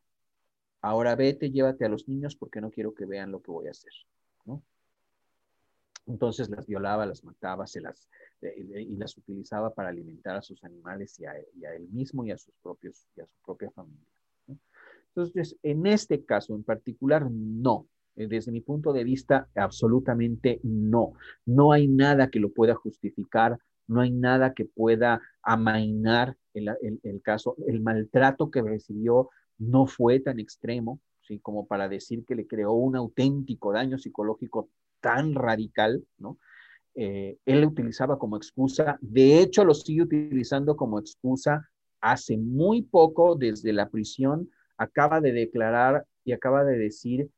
ahora 0.80 1.16
vete, 1.16 1.50
llévate 1.50 1.84
a 1.84 1.88
los 1.88 2.08
niños 2.08 2.36
porque 2.36 2.60
no 2.60 2.70
quiero 2.70 2.94
que 2.94 3.06
vean 3.06 3.32
lo 3.32 3.40
que 3.40 3.50
voy 3.50 3.68
a 3.68 3.70
hacer, 3.70 3.92
¿no? 4.44 4.62
Entonces 6.06 6.50
las 6.50 6.66
violaba, 6.66 7.06
las 7.06 7.24
mataba, 7.24 7.66
se 7.66 7.80
las, 7.80 8.08
eh, 8.42 8.54
eh, 8.74 8.82
y 8.82 8.96
las 8.96 9.16
utilizaba 9.16 9.72
para 9.72 9.88
alimentar 9.88 10.36
a 10.36 10.42
sus 10.42 10.62
animales 10.64 11.18
y 11.18 11.24
a, 11.24 11.34
él 11.74 11.88
mismo 11.90 12.26
y 12.26 12.30
a 12.30 12.36
sus 12.36 12.54
propios, 12.62 13.06
y 13.16 13.22
a 13.22 13.26
su 13.26 13.36
propia 13.44 13.70
familia. 13.70 14.04
Entonces, 15.08 15.56
en 15.62 15.86
este 15.86 16.24
caso 16.24 16.54
en 16.54 16.64
particular, 16.64 17.30
no, 17.30 17.86
desde 18.16 18.52
mi 18.52 18.60
punto 18.60 18.92
de 18.92 19.04
vista, 19.04 19.48
absolutamente 19.54 20.60
no. 20.62 21.14
No 21.44 21.72
hay 21.72 21.88
nada 21.88 22.30
que 22.30 22.40
lo 22.40 22.52
pueda 22.52 22.74
justificar, 22.74 23.58
no 23.86 24.00
hay 24.00 24.10
nada 24.10 24.54
que 24.54 24.64
pueda 24.64 25.20
amainar 25.42 26.36
el, 26.54 27.20
caso. 27.22 27.56
El 27.66 27.80
maltrato 27.80 28.50
que 28.50 28.62
recibió 28.62 29.30
no 29.58 29.86
fue 29.86 30.20
tan 30.20 30.38
extremo, 30.38 31.00
¿sí? 31.22 31.38
como 31.40 31.66
para 31.66 31.88
decir 31.88 32.24
que 32.24 32.34
le 32.34 32.46
creó 32.46 32.72
un 32.72 32.96
auténtico 32.96 33.72
daño 33.72 33.98
psicológico 33.98 34.70
tan 35.00 35.34
radical, 35.34 36.04
¿no? 36.18 36.38
Eh, 36.96 37.38
él 37.44 37.60
lo 37.60 37.68
utilizaba 37.68 38.18
como 38.18 38.36
excusa, 38.36 38.98
de 39.00 39.40
hecho 39.40 39.64
lo 39.64 39.74
sigue 39.74 40.02
utilizando 40.02 40.76
como 40.76 41.00
excusa 41.00 41.68
hace 42.00 42.36
muy 42.36 42.82
poco 42.82 43.34
desde 43.34 43.72
la 43.72 43.88
prisión, 43.88 44.48
acaba 44.76 45.20
de 45.20 45.32
declarar 45.32 46.06
y 46.24 46.32
acaba 46.32 46.62
de 46.64 46.78
decir 46.78 47.30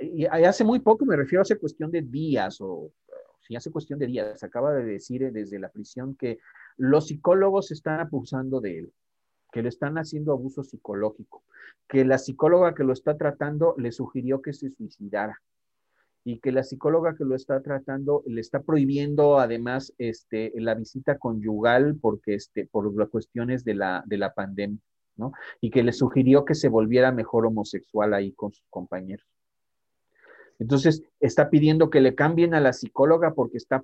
y 0.00 0.24
hace 0.24 0.64
muy 0.64 0.80
poco, 0.80 1.04
me 1.04 1.16
refiero 1.16 1.40
a 1.40 1.42
hace 1.42 1.58
cuestión 1.58 1.90
de 1.90 2.02
días, 2.02 2.60
o 2.60 2.92
si 3.40 3.56
hace 3.56 3.70
cuestión 3.70 3.98
de 3.98 4.06
días, 4.06 4.42
acaba 4.42 4.72
de 4.72 4.84
decir 4.84 5.22
eh, 5.22 5.30
desde 5.30 5.58
la 5.58 5.70
prisión 5.70 6.14
que 6.14 6.38
los 6.76 7.08
psicólogos 7.08 7.70
están 7.70 8.00
abusando 8.00 8.60
de 8.60 8.78
él, 8.78 8.92
que 9.52 9.62
le 9.62 9.68
están 9.68 9.98
haciendo 9.98 10.32
abuso 10.32 10.62
psicológico, 10.62 11.42
que 11.88 12.04
la 12.04 12.18
psicóloga 12.18 12.74
que 12.74 12.84
lo 12.84 12.92
está 12.92 13.16
tratando 13.16 13.74
le 13.76 13.92
sugirió 13.92 14.40
que 14.40 14.52
se 14.52 14.70
suicidara 14.70 15.40
y 16.22 16.38
que 16.38 16.52
la 16.52 16.62
psicóloga 16.62 17.16
que 17.16 17.24
lo 17.24 17.34
está 17.34 17.60
tratando 17.62 18.22
le 18.26 18.40
está 18.40 18.62
prohibiendo 18.62 19.38
además 19.38 19.92
este, 19.98 20.52
la 20.56 20.74
visita 20.74 21.18
conyugal 21.18 21.96
porque 22.00 22.34
este, 22.34 22.66
por 22.66 22.94
las 22.96 23.08
cuestiones 23.08 23.64
de 23.64 23.74
la, 23.74 24.04
de 24.06 24.18
la 24.18 24.32
pandemia, 24.34 24.80
¿no? 25.16 25.32
Y 25.60 25.70
que 25.70 25.82
le 25.82 25.92
sugirió 25.92 26.44
que 26.44 26.54
se 26.54 26.68
volviera 26.68 27.10
mejor 27.10 27.46
homosexual 27.46 28.14
ahí 28.14 28.32
con 28.32 28.52
sus 28.52 28.66
compañeros. 28.68 29.26
Entonces, 30.60 31.02
está 31.18 31.48
pidiendo 31.48 31.88
que 31.88 32.00
le 32.00 32.14
cambien 32.14 32.54
a 32.54 32.60
la 32.60 32.74
psicóloga 32.74 33.34
porque 33.34 33.56
está 33.56 33.82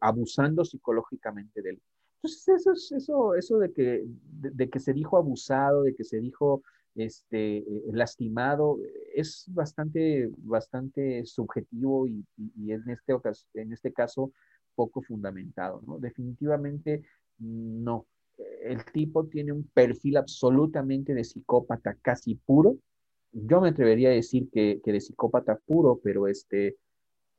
abusando 0.00 0.64
psicológicamente 0.64 1.62
de 1.62 1.70
él. 1.70 1.82
Entonces, 2.22 2.66
eso, 2.66 2.96
eso, 2.96 3.34
eso 3.34 3.58
de, 3.58 3.72
que, 3.72 4.04
de, 4.06 4.68
que 4.68 4.78
se 4.78 4.92
dijo 4.92 5.16
abusado, 5.16 5.82
de 5.84 5.94
que 5.94 6.04
se 6.04 6.20
dijo 6.20 6.62
este, 6.94 7.64
lastimado, 7.92 8.78
es 9.14 9.46
bastante, 9.48 10.30
bastante 10.36 11.24
subjetivo 11.24 12.06
y, 12.06 12.24
en, 12.70 12.90
este 12.90 13.14
en 13.54 13.72
este 13.72 13.92
caso 13.92 14.30
poco 14.74 15.00
fundamentado. 15.00 15.80
¿no? 15.86 15.98
Definitivamente 15.98 17.02
no. 17.38 18.06
El 18.62 18.84
tipo 18.84 19.26
tiene 19.26 19.52
un 19.52 19.64
perfil 19.64 20.18
absolutamente 20.18 21.14
de 21.14 21.24
psicópata 21.24 21.96
casi 22.02 22.34
puro. 22.34 22.76
Yo 23.32 23.60
me 23.60 23.68
atrevería 23.68 24.08
a 24.08 24.12
decir 24.12 24.48
que, 24.50 24.80
de 24.84 25.00
psicópata 25.00 25.56
puro, 25.56 26.00
pero 26.02 26.26
este, 26.28 26.76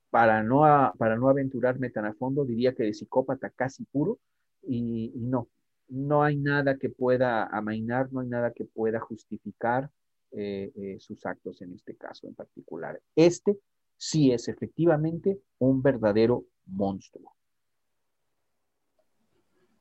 para, 0.09 0.43
no 0.43 0.61
para 0.97 1.17
no 1.17 1.29
aventurarme 1.29 1.89
tan 1.89 2.05
a 2.05 2.13
fondo, 2.13 2.45
diría 2.45 2.73
que 2.73 2.83
de 2.83 2.93
psicópata 2.93 3.49
casi 3.49 3.85
puro. 3.85 4.19
y 4.61 5.11
no, 5.15 5.49
no 5.89 6.23
hay 6.23 6.37
nada 6.37 6.77
que 6.77 6.89
pueda 6.89 7.45
amainar, 7.45 8.11
no 8.13 8.19
hay 8.21 8.27
nada 8.27 8.51
que 8.51 8.65
pueda 8.65 8.99
justificar 8.99 9.89
eh, 10.31 10.71
eh, 10.75 10.97
sus 10.99 11.25
actos 11.25 11.61
en 11.63 11.73
este 11.73 11.95
caso 11.95 12.27
en 12.27 12.35
particular. 12.35 13.01
Este 13.15 13.57
sí 13.97 14.31
es 14.31 14.47
efectivamente 14.47 15.39
un 15.57 15.81
verdadero 15.81 16.45
monstruo. 16.67 17.33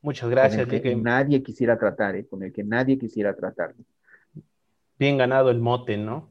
Muchas 0.01 0.31
gracias. 0.31 0.65
Con 0.65 0.75
el 0.75 0.83
que 0.83 0.97
nadie 0.97 1.43
quisiera 1.43 1.79
tratar, 1.79 2.17
¿eh? 2.17 2.27
con 2.27 2.43
el 2.43 2.53
que 2.53 2.65
nadie 2.65 2.99
quisiera 2.99 3.37
tratar. 3.37 3.75
Bien 4.99 5.17
ganado 5.17 5.51
el 5.51 5.61
mote, 5.61 5.97
¿no? 5.97 6.29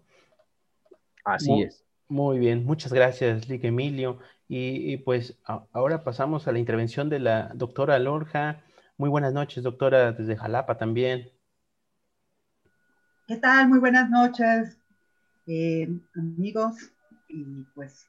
Así 1.24 1.62
es. 1.62 1.84
Muy 2.10 2.40
bien, 2.40 2.66
muchas 2.66 2.94
gracias, 2.94 3.50
Lick 3.50 3.64
Emilio. 3.64 4.20
Y, 4.48 4.94
y, 4.94 4.98
pues 4.98 5.38
ahora 5.46 6.04
pasamos 6.04 6.48
a 6.48 6.54
la 6.54 6.60
intervención 6.60 7.10
de 7.10 7.20
la 7.20 7.52
doctora 7.54 8.00
Lorja. 8.00 8.64
Muy 8.98 9.10
buenas 9.10 9.34
noches, 9.34 9.64
doctora, 9.64 10.14
desde 10.14 10.38
Jalapa 10.38 10.78
también. 10.78 11.32
¿Qué 13.28 13.36
tal? 13.36 13.68
Muy 13.68 13.80
buenas 13.80 14.10
noches, 14.10 14.78
eh, 15.48 15.90
amigos 16.16 16.94
y 17.28 17.64
pues 17.76 18.08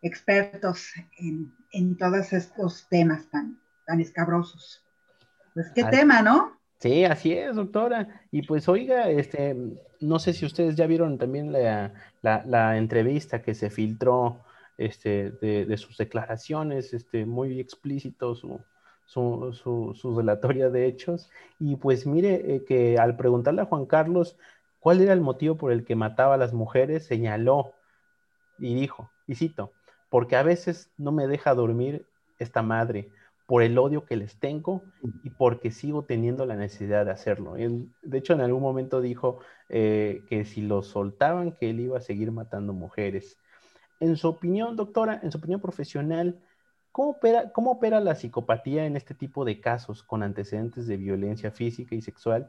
expertos 0.00 0.92
en, 1.72 1.96
todos 1.96 2.32
estos 2.32 2.86
temas 2.88 3.28
tan, 3.30 3.58
tan 3.84 4.00
escabrosos. 4.00 4.84
Pues 5.54 5.72
qué 5.74 5.82
tema, 5.84 6.22
¿no? 6.22 6.56
Sí, 6.78 7.04
así 7.04 7.32
es, 7.32 7.56
doctora. 7.56 8.22
Y 8.30 8.42
pues 8.42 8.68
oiga, 8.68 9.08
este, 9.08 9.56
no 10.00 10.18
sé 10.18 10.32
si 10.32 10.44
ustedes 10.44 10.76
ya 10.76 10.86
vieron 10.86 11.18
también 11.18 11.52
la, 11.52 12.76
entrevista 12.76 13.42
que 13.42 13.54
se 13.54 13.70
filtró 13.70 14.40
este, 14.76 15.30
de, 15.30 15.76
sus 15.78 15.96
declaraciones, 15.96 16.92
este, 16.92 17.24
muy 17.26 17.58
explícito 17.60 18.34
su, 18.34 18.60
su, 19.06 19.94
su, 19.94 20.16
relatoria 20.16 20.68
de 20.70 20.86
hechos. 20.86 21.30
Y 21.58 21.76
pues 21.76 22.06
mire 22.06 22.56
eh, 22.56 22.64
que 22.66 22.98
al 22.98 23.16
preguntarle 23.16 23.62
a 23.62 23.66
Juan 23.66 23.86
Carlos 23.86 24.36
cuál 24.80 25.00
era 25.00 25.14
el 25.14 25.20
motivo 25.22 25.56
por 25.56 25.72
el 25.72 25.84
que 25.84 25.96
mataba 25.96 26.34
a 26.34 26.38
las 26.38 26.52
mujeres, 26.52 27.06
señaló 27.06 27.72
y 28.58 28.74
dijo, 28.74 29.10
y 29.26 29.36
cito, 29.36 29.72
porque 30.10 30.36
a 30.36 30.42
veces 30.42 30.90
no 30.98 31.12
me 31.12 31.26
deja 31.26 31.54
dormir 31.54 32.06
esta 32.38 32.62
madre 32.62 33.08
por 33.46 33.62
el 33.62 33.76
odio 33.78 34.04
que 34.06 34.16
les 34.16 34.38
tengo 34.38 34.82
y 35.22 35.30
porque 35.30 35.70
sigo 35.70 36.04
teniendo 36.04 36.46
la 36.46 36.56
necesidad 36.56 37.04
de 37.04 37.10
hacerlo. 37.10 37.54
de 37.54 38.18
hecho, 38.18 38.32
en 38.32 38.40
algún 38.40 38.62
momento 38.62 39.00
dijo 39.00 39.40
eh, 39.68 40.22
que 40.28 40.44
si 40.44 40.62
lo 40.62 40.82
soltaban, 40.82 41.52
que 41.52 41.70
él 41.70 41.80
iba 41.80 41.98
a 41.98 42.02
seguir 42.02 42.32
matando 42.32 42.72
mujeres. 42.72 43.36
En 44.00 44.16
su 44.16 44.28
opinión, 44.28 44.76
doctora, 44.76 45.20
en 45.22 45.30
su 45.30 45.38
opinión 45.38 45.60
profesional, 45.60 46.40
¿Cómo 46.94 47.10
opera, 47.10 47.50
¿Cómo 47.50 47.72
opera 47.72 47.98
la 47.98 48.14
psicopatía 48.14 48.86
en 48.86 48.96
este 48.96 49.14
tipo 49.14 49.44
de 49.44 49.60
casos 49.60 50.04
con 50.04 50.22
antecedentes 50.22 50.86
de 50.86 50.96
violencia 50.96 51.50
física 51.50 51.96
y 51.96 52.00
sexual 52.00 52.48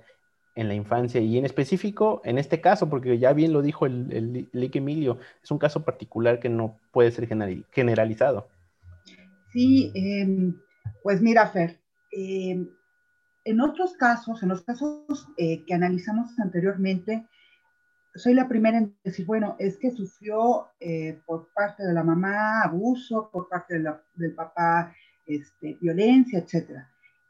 en 0.53 0.67
la 0.67 0.75
infancia? 0.75 1.19
Y 1.19 1.39
en 1.39 1.45
específico, 1.45 2.21
en 2.23 2.37
este 2.37 2.61
caso, 2.61 2.87
porque 2.87 3.17
ya 3.17 3.33
bien 3.33 3.53
lo 3.53 3.63
dijo 3.63 3.87
el, 3.87 4.47
el 4.53 4.71
Emilio, 4.71 5.17
es 5.43 5.49
un 5.49 5.57
caso 5.57 5.83
particular 5.83 6.39
que 6.39 6.49
no 6.49 6.77
puede 6.91 7.09
ser 7.09 7.27
generalizado. 7.71 8.47
Sí, 9.51 9.91
em, 9.95 10.53
pues 11.03 11.21
mira, 11.21 11.47
Fer, 11.47 11.79
em, 12.11 12.69
en 13.43 13.61
otros 13.61 13.93
casos, 13.93 14.41
en 14.41 14.49
los 14.49 14.63
casos 14.63 15.27
eh, 15.37 15.63
que 15.65 15.73
analizamos 15.73 16.37
anteriormente, 16.39 17.27
soy 18.15 18.33
la 18.33 18.47
primera 18.47 18.77
en 18.77 18.95
decir, 19.03 19.25
bueno, 19.25 19.55
es 19.59 19.77
que 19.77 19.91
sufrió 19.91 20.69
eh, 20.79 21.21
por 21.25 21.49
parte 21.53 21.83
de 21.83 21.93
la 21.93 22.03
mamá 22.03 22.61
abuso, 22.61 23.29
por 23.31 23.49
parte 23.49 23.81
del 24.15 24.33
papá 24.33 24.95
este, 25.25 25.77
violencia, 25.81 26.39
etc. 26.39 26.71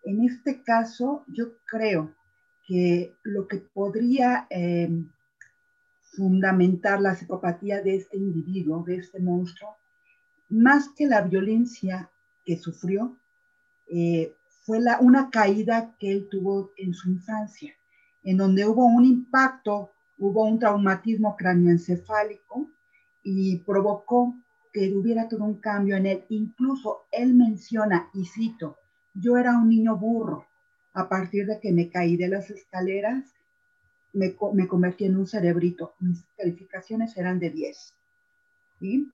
En 0.03 0.23
este 0.23 0.61
caso, 0.61 1.25
yo 1.27 1.57
creo 1.65 2.13
que 2.67 3.13
lo 3.23 3.47
que 3.47 3.57
podría 3.57 4.47
em, 4.49 5.09
fundamentar 6.15 7.01
la 7.01 7.15
psicopatía 7.15 7.81
de 7.81 7.95
este 7.95 8.17
individuo, 8.17 8.83
de 8.83 8.97
este 8.97 9.19
monstruo, 9.19 9.75
más 10.49 10.89
que 10.89 11.07
la 11.07 11.21
violencia 11.21 12.09
que 12.45 12.57
sufrió, 12.57 13.17
eh, 13.87 14.33
fue 14.63 14.79
la, 14.79 14.99
una 14.99 15.29
caída 15.29 15.95
que 15.99 16.11
él 16.11 16.27
tuvo 16.29 16.71
en 16.77 16.93
su 16.93 17.09
infancia, 17.09 17.73
en 18.23 18.37
donde 18.37 18.65
hubo 18.65 18.85
un 18.85 19.05
impacto 19.05 19.91
hubo 20.17 20.45
un 20.45 20.59
traumatismo 20.59 21.35
cráneoencefálico 21.35 22.69
y 23.23 23.57
provocó 23.59 24.35
que 24.71 24.93
hubiera 24.93 25.27
todo 25.27 25.43
un 25.43 25.59
cambio 25.59 25.95
en 25.95 26.05
él. 26.05 26.25
Incluso 26.29 27.05
él 27.11 27.33
menciona, 27.33 28.09
y 28.13 28.25
cito, 28.25 28.77
yo 29.13 29.37
era 29.37 29.57
un 29.57 29.69
niño 29.69 29.97
burro. 29.97 30.45
A 30.93 31.09
partir 31.09 31.45
de 31.45 31.59
que 31.59 31.71
me 31.71 31.89
caí 31.89 32.15
de 32.15 32.29
las 32.29 32.49
escaleras, 32.49 33.33
me, 34.13 34.35
me 34.53 34.67
convertí 34.67 35.05
en 35.05 35.17
un 35.17 35.27
cerebrito. 35.27 35.93
Mis 35.99 36.23
calificaciones 36.37 37.17
eran 37.17 37.39
de 37.39 37.49
10. 37.49 37.93
¿sí? 38.79 39.11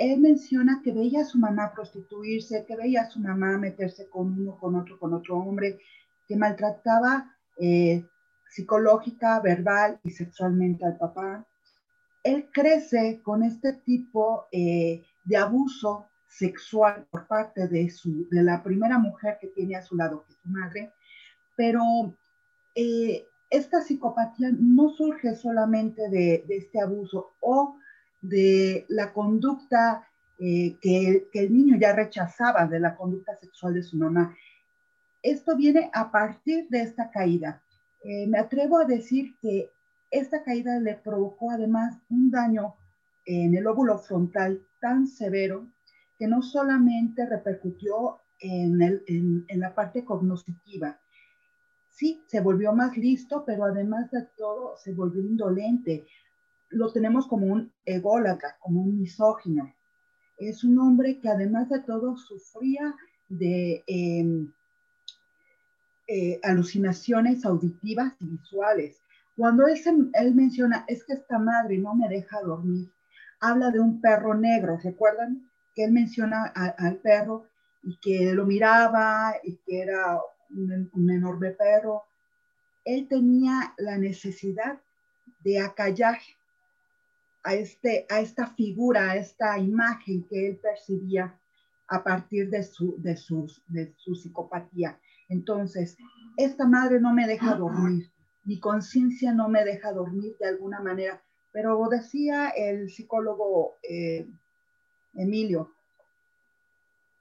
Él 0.00 0.18
menciona 0.18 0.80
que 0.82 0.92
veía 0.92 1.20
a 1.20 1.24
su 1.26 1.36
mamá 1.36 1.72
prostituirse, 1.74 2.64
que 2.64 2.74
veía 2.74 3.02
a 3.02 3.10
su 3.10 3.20
mamá 3.20 3.58
meterse 3.58 4.08
con 4.08 4.32
uno, 4.32 4.56
con 4.58 4.74
otro, 4.74 4.98
con 4.98 5.12
otro 5.12 5.36
hombre, 5.36 5.78
que 6.26 6.36
maltrataba 6.36 7.36
eh, 7.58 8.02
psicológica, 8.48 9.38
verbal 9.40 10.00
y 10.02 10.10
sexualmente 10.10 10.86
al 10.86 10.96
papá. 10.96 11.46
Él 12.24 12.48
crece 12.50 13.20
con 13.22 13.42
este 13.42 13.74
tipo 13.74 14.46
eh, 14.50 15.04
de 15.24 15.36
abuso 15.36 16.06
sexual 16.26 17.06
por 17.10 17.26
parte 17.26 17.68
de, 17.68 17.90
su, 17.90 18.26
de 18.30 18.42
la 18.42 18.62
primera 18.62 18.98
mujer 18.98 19.36
que 19.38 19.48
tiene 19.48 19.76
a 19.76 19.82
su 19.82 19.96
lado, 19.96 20.24
que 20.24 20.32
es 20.32 20.38
su 20.38 20.48
madre, 20.48 20.94
pero 21.56 21.82
eh, 22.74 23.26
esta 23.50 23.82
psicopatía 23.82 24.48
no 24.58 24.88
surge 24.88 25.34
solamente 25.34 26.08
de, 26.08 26.42
este 26.48 26.80
abuso 26.80 27.32
o 27.40 27.76
de 28.20 28.86
la 28.88 29.12
conducta 29.12 30.06
eh, 30.38 30.78
que, 30.80 31.28
el 31.34 31.52
niño 31.52 31.76
ya 31.78 31.92
rechazaba 31.92 32.66
de 32.66 32.80
la 32.80 32.96
conducta 32.96 33.36
sexual 33.36 33.74
de 33.74 33.82
su 33.82 33.96
mamá. 33.98 34.34
Esto 35.22 35.54
viene 35.54 35.90
a 35.92 36.10
partir 36.10 36.66
de 36.70 36.80
esta 36.80 37.10
caída. 37.10 37.62
Eh, 38.02 38.26
me 38.26 38.38
atrevo 38.38 38.78
a 38.78 38.86
decir 38.86 39.36
que 39.42 39.70
esta 40.10 40.42
caída 40.42 40.80
le 40.80 40.94
provocó 40.94 41.50
además 41.50 41.98
un 42.08 42.30
daño 42.30 42.74
en 43.26 43.54
el 43.54 43.66
óvulo 43.66 43.98
frontal 43.98 44.66
tan 44.80 45.06
severo 45.06 45.68
que 46.18 46.26
no 46.26 46.42
solamente 46.42 47.26
repercutió 47.26 48.18
en, 48.40 48.80
en, 49.06 49.60
la 49.60 49.74
parte 49.74 50.04
cognoscitiva, 50.04 50.98
sí, 51.90 52.22
se 52.26 52.40
volvió 52.40 52.72
más 52.72 52.96
listo, 52.96 53.44
pero 53.44 53.64
además 53.64 54.10
de 54.10 54.26
todo 54.36 54.74
se 54.78 54.94
volvió 54.94 55.20
indolente. 55.20 56.06
Lo 56.70 56.92
tenemos 56.92 57.26
como 57.26 57.46
un 57.46 57.72
ególatra, 57.84 58.56
como 58.60 58.82
un 58.82 59.00
misógino. 59.00 59.72
Es 60.38 60.64
un 60.64 60.78
hombre 60.78 61.18
que 61.20 61.28
además 61.28 61.68
de 61.68 61.80
todo 61.80 62.16
sufría 62.16 62.94
de 63.28 63.84
em, 63.86 64.52
eh, 66.08 66.40
alucinaciones 66.42 67.44
auditivas 67.44 68.14
y 68.20 68.26
visuales. 68.26 69.00
Cuando 69.36 69.66
él, 69.66 69.78
él 70.14 70.34
menciona, 70.34 70.84
es 70.88 71.04
que 71.04 71.14
esta 71.14 71.38
madre 71.38 71.78
no 71.78 71.94
me 71.94 72.08
deja 72.08 72.40
dormir, 72.42 72.90
habla 73.40 73.70
de 73.70 73.80
un 73.80 74.00
perro 74.00 74.34
negro, 74.34 74.78
¿recuerdan? 74.82 75.48
Que 75.74 75.84
él 75.84 75.92
menciona 75.92 76.44
al 76.44 76.96
perro 76.96 77.46
y 77.82 77.96
que 78.00 78.34
lo 78.34 78.44
miraba 78.44 79.34
y 79.42 79.56
que 79.64 79.82
era 79.82 80.20
un, 80.50 81.10
enorme 81.10 81.52
perro. 81.52 82.04
Él 82.84 83.06
tenía 83.08 83.74
la 83.78 83.96
necesidad 83.98 84.80
de 85.44 85.60
acallar 85.60 86.18
a, 87.42 87.54
este, 87.54 88.06
a 88.08 88.20
esta 88.20 88.48
figura, 88.48 89.10
a 89.10 89.16
esta 89.16 89.58
imagen 89.58 90.26
que 90.28 90.48
él 90.48 90.60
percibía 90.62 91.38
a 91.88 92.04
partir 92.04 92.50
de 92.50 92.62
su, 92.62 92.96
de 92.98 93.18
de 93.68 93.94
su 93.96 94.14
psicopatía. 94.14 94.98
Entonces, 95.28 95.96
esta 96.36 96.66
madre 96.66 97.00
no 97.00 97.12
me 97.12 97.26
deja 97.26 97.54
dormir, 97.54 98.10
mi 98.44 98.58
conciencia 98.58 99.32
no 99.32 99.48
me 99.48 99.64
deja 99.64 99.92
dormir 99.92 100.36
de 100.38 100.48
alguna 100.48 100.80
manera. 100.80 101.22
Pero 101.52 101.88
decía 101.88 102.50
el 102.50 102.90
psicólogo 102.90 103.76
eh, 103.82 104.28
Emilio, 105.14 105.72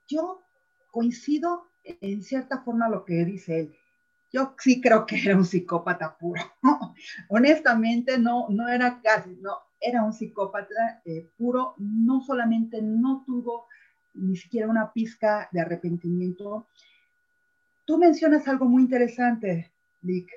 yo 0.07 0.41
coincido 0.91 1.65
en 1.83 2.21
cierta 2.23 2.61
forma 2.61 2.89
lo 2.89 3.05
que 3.05 3.25
dice 3.25 3.59
él. 3.61 3.75
yo 4.31 4.55
sí 4.59 4.81
creo 4.81 5.05
que 5.05 5.19
era 5.19 5.35
un 5.35 5.45
psicópata 5.45 6.17
puro. 6.17 6.41
Honestamente, 7.29 8.17
no, 8.17 8.47
no 8.49 8.67
era 8.67 9.01
casi, 9.01 9.35
no, 9.41 9.57
era 9.79 10.03
un 10.03 10.13
psicópata 10.13 11.01
eh, 11.05 11.29
puro. 11.37 11.75
No 11.77 12.21
solamente 12.21 12.81
no 12.81 13.23
tuvo 13.25 13.67
ni 14.13 14.35
siquiera 14.35 14.67
una 14.67 14.91
pizca 14.91 15.49
de 15.51 15.61
arrepentimiento. 15.61 16.67
Tú 17.85 17.97
mencionas 17.97 18.47
algo 18.47 18.65
muy 18.65 18.83
interesante, 18.83 19.71
Lick, 20.01 20.29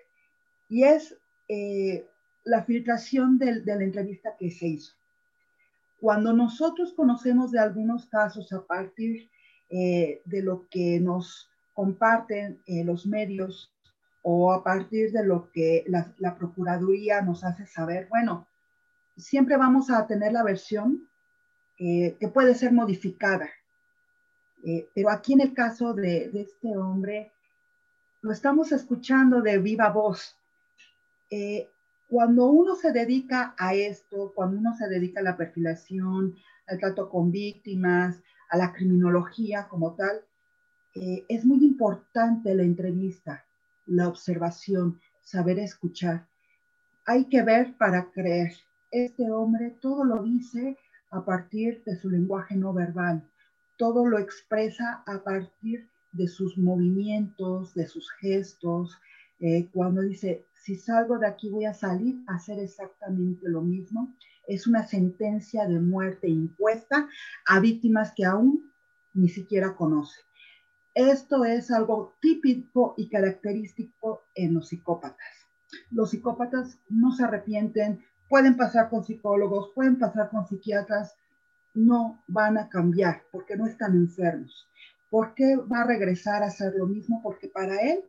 y 0.68 0.84
es 0.84 1.16
eh, 1.48 2.06
la 2.44 2.64
filtración 2.64 3.38
de 3.38 3.62
la 3.64 3.84
entrevista 3.84 4.36
que 4.38 4.50
se 4.50 4.68
hizo. 4.68 4.94
Cuando 6.00 6.32
nosotros 6.32 6.92
conocemos 6.94 7.52
de 7.52 7.60
algunos 7.60 8.06
casos 8.06 8.52
a 8.52 8.64
partir 8.66 9.30
eh, 9.70 10.20
de 10.24 10.42
lo 10.42 10.66
que 10.68 10.98
nos 11.00 11.48
comparten 11.74 12.60
los 12.66 13.06
medios 13.06 13.72
o 14.22 14.52
a 14.52 14.62
partir 14.62 15.12
de 15.12 15.24
lo 15.24 15.50
que 15.52 15.84
la, 15.86 16.36
Procuraduría 16.36 17.20
nos 17.22 17.44
hace 17.44 17.66
saber, 17.66 18.08
bueno, 18.08 18.46
siempre 19.16 19.56
vamos 19.56 19.90
a 19.90 20.06
tener 20.06 20.32
la 20.32 20.42
versión 20.42 21.08
eh, 21.78 22.16
que 22.18 22.28
puede 22.28 22.54
ser 22.54 22.72
modificada. 22.72 23.48
pero 24.94 25.10
aquí 25.10 25.32
en 25.32 25.40
el 25.40 25.54
caso 25.54 25.92
de, 25.92 26.30
este 26.34 26.76
hombre, 26.76 27.32
lo 28.20 28.30
estamos 28.30 28.70
escuchando 28.70 29.42
de 29.42 29.58
viva 29.58 29.88
voz 29.90 30.36
cuando 32.12 32.50
uno 32.50 32.76
se 32.76 32.92
dedica 32.92 33.54
a 33.56 33.74
esto, 33.74 34.32
cuando 34.34 34.58
uno 34.58 34.74
se 34.76 34.86
dedica 34.86 35.20
a 35.20 35.22
la 35.22 35.34
perfilación, 35.34 36.36
al 36.66 36.78
trato 36.78 37.08
con 37.08 37.30
víctimas, 37.30 38.22
a 38.50 38.58
la 38.58 38.70
criminología 38.70 39.66
como 39.66 39.94
tal, 39.94 40.20
eh, 40.94 41.24
es 41.26 41.46
muy 41.46 41.64
importante 41.64 42.54
la 42.54 42.64
entrevista, 42.64 43.46
la 43.86 44.08
observación, 44.08 45.00
saber 45.22 45.58
escuchar. 45.58 46.28
Hay 47.06 47.30
que 47.30 47.42
ver 47.42 47.78
para 47.78 48.10
creer. 48.10 48.52
Este 48.92 49.30
hombre 49.30 49.70
todo 49.80 50.04
lo 50.04 50.22
dice 50.22 50.76
a 51.10 51.24
partir 51.24 51.82
de 51.84 51.96
su 51.96 52.10
lenguaje 52.10 52.56
no 52.56 52.74
verbal, 52.74 53.26
todo 53.78 54.04
lo 54.04 54.18
expresa 54.18 55.02
a 55.06 55.24
partir 55.24 55.88
de 56.12 56.28
sus 56.28 56.58
movimientos, 56.58 57.72
de 57.72 57.86
sus 57.86 58.10
gestos. 58.20 58.98
Eh, 59.40 59.70
cuando 59.72 60.02
dice, 60.02 60.44
si 60.52 60.76
salgo 60.76 61.18
de 61.18 61.26
aquí 61.26 61.48
voy 61.48 61.64
a 61.64 61.72
salir 61.72 62.22
a 62.26 62.34
hacer 62.34 62.58
exactamente 62.58 63.48
lo 63.48 63.62
mismo. 63.62 64.14
Es 64.46 64.66
una 64.66 64.86
sentencia 64.86 65.66
de 65.66 65.80
muerte 65.80 66.28
impuesta 66.28 67.08
a 67.46 67.60
víctimas 67.60 68.12
que 68.14 68.26
aún 68.26 68.70
ni 69.14 69.30
siquiera 69.30 69.74
conocen. 69.74 70.22
Esto 70.94 71.46
es 71.46 71.70
algo 71.70 72.12
típico 72.20 72.92
y 72.98 73.08
característico 73.08 74.20
en 74.34 74.52
los 74.52 74.68
psicópatas. 74.68 75.48
Los 75.90 76.10
psicópatas 76.10 76.78
no 76.90 77.12
se 77.12 77.24
arrepienten, 77.24 78.04
pueden 78.32 78.56
pasar 78.56 78.88
con 78.88 79.04
psicólogos, 79.04 79.72
pueden 79.74 79.98
pasar 79.98 80.30
con 80.30 80.46
psiquiatras, 80.46 81.14
no 81.74 82.24
van 82.28 82.56
a 82.56 82.70
cambiar 82.70 83.24
porque 83.30 83.58
no 83.58 83.66
están 83.66 83.94
enfermos. 83.94 84.66
¿Por 85.10 85.34
qué 85.34 85.56
va 85.56 85.82
a 85.82 85.86
regresar 85.86 86.42
a 86.42 86.46
hacer 86.46 86.72
lo 86.74 86.86
mismo? 86.86 87.20
Porque 87.22 87.48
para 87.48 87.76
él 87.82 88.02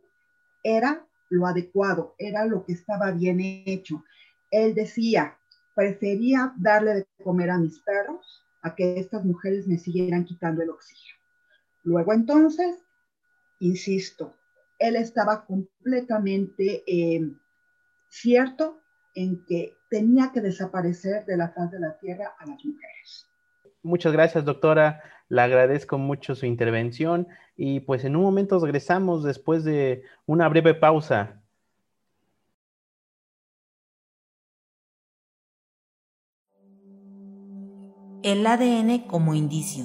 era 0.62 1.06
lo 1.28 1.46
adecuado, 1.46 2.14
era 2.16 2.46
lo 2.46 2.64
que 2.64 2.72
estaba 2.72 3.10
bien 3.10 3.38
hecho. 3.66 4.02
Él 4.50 4.74
decía, 4.74 5.36
prefería 5.74 6.54
darle 6.56 6.94
de 6.94 7.06
comer 7.22 7.50
a 7.50 7.58
mis 7.58 7.80
perros 7.80 8.46
a 8.62 8.74
que 8.74 8.98
estas 8.98 9.26
mujeres 9.26 9.66
me 9.66 9.76
siguieran 9.76 10.24
quitando 10.24 10.62
el 10.62 10.70
oxígeno. 10.70 11.20
Luego 11.82 12.14
entonces, 12.14 12.78
insisto, 13.58 14.34
él 14.78 14.96
estaba 14.96 15.44
completamente 15.44 16.82
eh, 16.86 17.30
cierto 18.08 18.80
en 19.14 19.44
que 19.44 19.76
tenía 19.94 20.32
que 20.32 20.40
desaparecer 20.40 21.24
de 21.24 21.36
la 21.36 21.50
faz 21.50 21.70
de 21.70 21.78
la 21.78 21.96
tierra 21.96 22.34
a 22.40 22.46
las 22.46 22.64
mujeres. 22.64 23.28
Muchas 23.84 24.12
gracias, 24.12 24.44
doctora. 24.44 25.00
Le 25.28 25.40
agradezco 25.40 25.98
mucho 25.98 26.34
su 26.34 26.46
intervención 26.46 27.28
y 27.56 27.78
pues 27.78 28.04
en 28.04 28.16
un 28.16 28.24
momento 28.24 28.58
regresamos 28.58 29.22
después 29.22 29.62
de 29.62 30.02
una 30.26 30.48
breve 30.48 30.74
pausa. 30.74 31.40
El 38.24 38.44
ADN 38.44 39.06
como 39.06 39.34
indicio. 39.34 39.84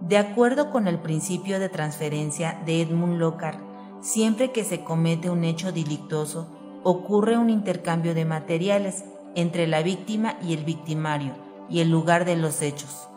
De 0.00 0.18
acuerdo 0.18 0.72
con 0.72 0.88
el 0.88 0.98
principio 0.98 1.60
de 1.60 1.68
transferencia 1.68 2.60
de 2.66 2.82
Edmund 2.82 3.20
Lockhart, 3.20 3.60
siempre 4.00 4.50
que 4.50 4.64
se 4.64 4.82
comete 4.82 5.30
un 5.30 5.44
hecho 5.44 5.70
delictuoso, 5.70 6.55
ocurre 6.88 7.36
un 7.36 7.50
intercambio 7.50 8.14
de 8.14 8.24
materiales 8.24 9.02
entre 9.34 9.66
la 9.66 9.82
víctima 9.82 10.36
y 10.40 10.52
el 10.52 10.62
victimario 10.62 11.32
y 11.68 11.80
el 11.80 11.90
lugar 11.90 12.24
de 12.24 12.36
los 12.36 12.62
hechos. 12.62 13.08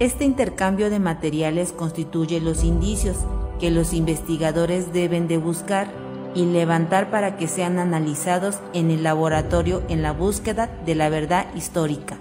Este 0.00 0.26
intercambio 0.26 0.90
de 0.90 0.98
materiales 0.98 1.72
constituye 1.72 2.42
los 2.42 2.62
indicios 2.62 3.16
que 3.58 3.70
los 3.70 3.94
investigadores 3.94 4.92
deben 4.92 5.28
de 5.28 5.38
buscar 5.38 5.88
y 6.34 6.44
levantar 6.44 7.10
para 7.10 7.38
que 7.38 7.48
sean 7.48 7.78
analizados 7.78 8.58
en 8.74 8.90
el 8.90 9.02
laboratorio 9.02 9.82
en 9.88 10.02
la 10.02 10.12
búsqueda 10.12 10.68
de 10.84 10.94
la 10.94 11.08
verdad 11.08 11.46
histórica. 11.54 12.18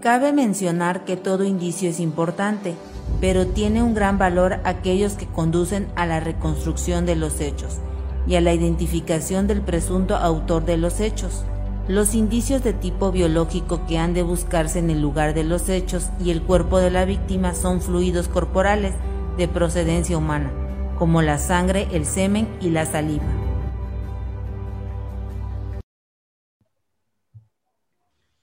Cabe 0.00 0.32
mencionar 0.32 1.04
que 1.04 1.16
todo 1.16 1.42
indicio 1.42 1.90
es 1.90 1.98
importante, 1.98 2.76
pero 3.20 3.44
tiene 3.44 3.82
un 3.82 3.94
gran 3.94 4.18
valor 4.18 4.60
aquellos 4.62 5.14
que 5.14 5.26
conducen 5.26 5.88
a 5.96 6.06
la 6.06 6.20
reconstrucción 6.20 7.06
de 7.06 7.16
los 7.16 7.40
hechos 7.40 7.80
y 8.26 8.36
a 8.36 8.40
la 8.40 8.52
identificación 8.52 9.46
del 9.46 9.62
presunto 9.62 10.16
autor 10.16 10.64
de 10.64 10.76
los 10.76 11.00
hechos. 11.00 11.44
Los 11.88 12.14
indicios 12.14 12.62
de 12.62 12.72
tipo 12.72 13.10
biológico 13.10 13.86
que 13.86 13.98
han 13.98 14.14
de 14.14 14.22
buscarse 14.22 14.78
en 14.78 14.90
el 14.90 15.00
lugar 15.00 15.34
de 15.34 15.44
los 15.44 15.68
hechos 15.68 16.10
y 16.20 16.30
el 16.30 16.42
cuerpo 16.42 16.78
de 16.78 16.90
la 16.90 17.04
víctima 17.04 17.54
son 17.54 17.80
fluidos 17.80 18.28
corporales 18.28 18.94
de 19.36 19.48
procedencia 19.48 20.16
humana, 20.16 20.52
como 20.98 21.22
la 21.22 21.38
sangre, 21.38 21.88
el 21.92 22.04
semen 22.04 22.48
y 22.60 22.70
la 22.70 22.86
saliva. 22.86 23.24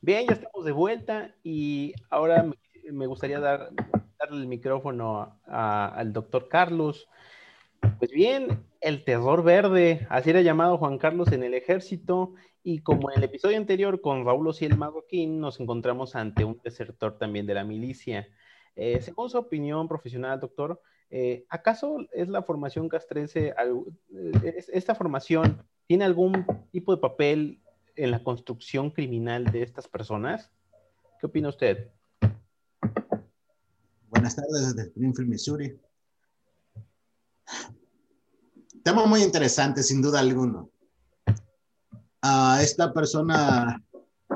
Bien, 0.02 0.26
ya 0.28 0.36
estamos 0.36 0.66
de 0.66 0.72
vuelta 0.72 1.36
y 1.44 1.94
ahora 2.10 2.46
me 2.92 3.08
gustaría 3.08 3.40
dar, 3.40 3.72
darle 4.20 4.38
el 4.38 4.48
micrófono 4.48 5.40
al 5.46 6.13
doctor 6.13 6.48
Carlos. 6.48 7.08
Pues 8.00 8.12
bien, 8.12 8.63
el 8.82 9.04
terror 9.04 9.44
verde, 9.44 10.06
así 10.10 10.30
era 10.30 10.42
llamado 10.42 10.78
Juan 10.78 10.98
Carlos 10.98 11.32
en 11.32 11.44
el 11.44 11.54
ejército, 11.54 12.34
y 12.63 12.80
como 12.80 13.10
en 13.12 13.18
el 13.18 13.24
episodio 13.24 13.58
anterior 13.58 14.02
con 14.02 14.26
Raúl 14.26 14.48
Ociel 14.48 14.78
Marroquín, 14.78 15.40
nos 15.40 15.60
encontramos 15.60 16.16
ante 16.16 16.44
un 16.44 16.60
desertor 16.63 17.18
también 17.18 17.46
de 17.46 17.54
la 17.54 17.63
milicia. 17.63 18.28
Eh, 18.76 19.02
según 19.02 19.30
su 19.30 19.38
opinión 19.38 19.88
profesional, 19.88 20.40
doctor, 20.40 20.82
eh, 21.10 21.46
¿acaso 21.50 22.06
es 22.12 22.28
la 22.28 22.44
formación 22.44 22.90
castrense, 22.90 23.54
eh, 23.56 24.66
esta 24.74 24.94
formación 24.96 25.63
tiene 25.88 26.04
algún 26.04 26.46
tipo 26.72 26.94
de 26.94 27.02
papel 27.02 27.62
en 27.96 28.12
la 28.12 28.24
construcción 28.24 28.92
criminal 28.92 29.46
de 29.46 29.63
estas 29.63 29.88
personas? 29.88 30.52
¿Qué 31.20 31.26
opina 31.26 31.50
usted? 31.50 31.90
Buenas 34.10 34.36
tardes 34.36 34.76
desde 34.76 34.90
Springfield, 34.90 35.30
Missouri. 35.30 35.80
Tema 38.83 39.05
muy 39.05 39.23
interesante, 39.23 39.83
sin 39.83 40.01
duda 40.01 40.19
alguna 40.19 40.65
a 42.21 42.62
esta 42.62 42.93
persona 42.93 43.81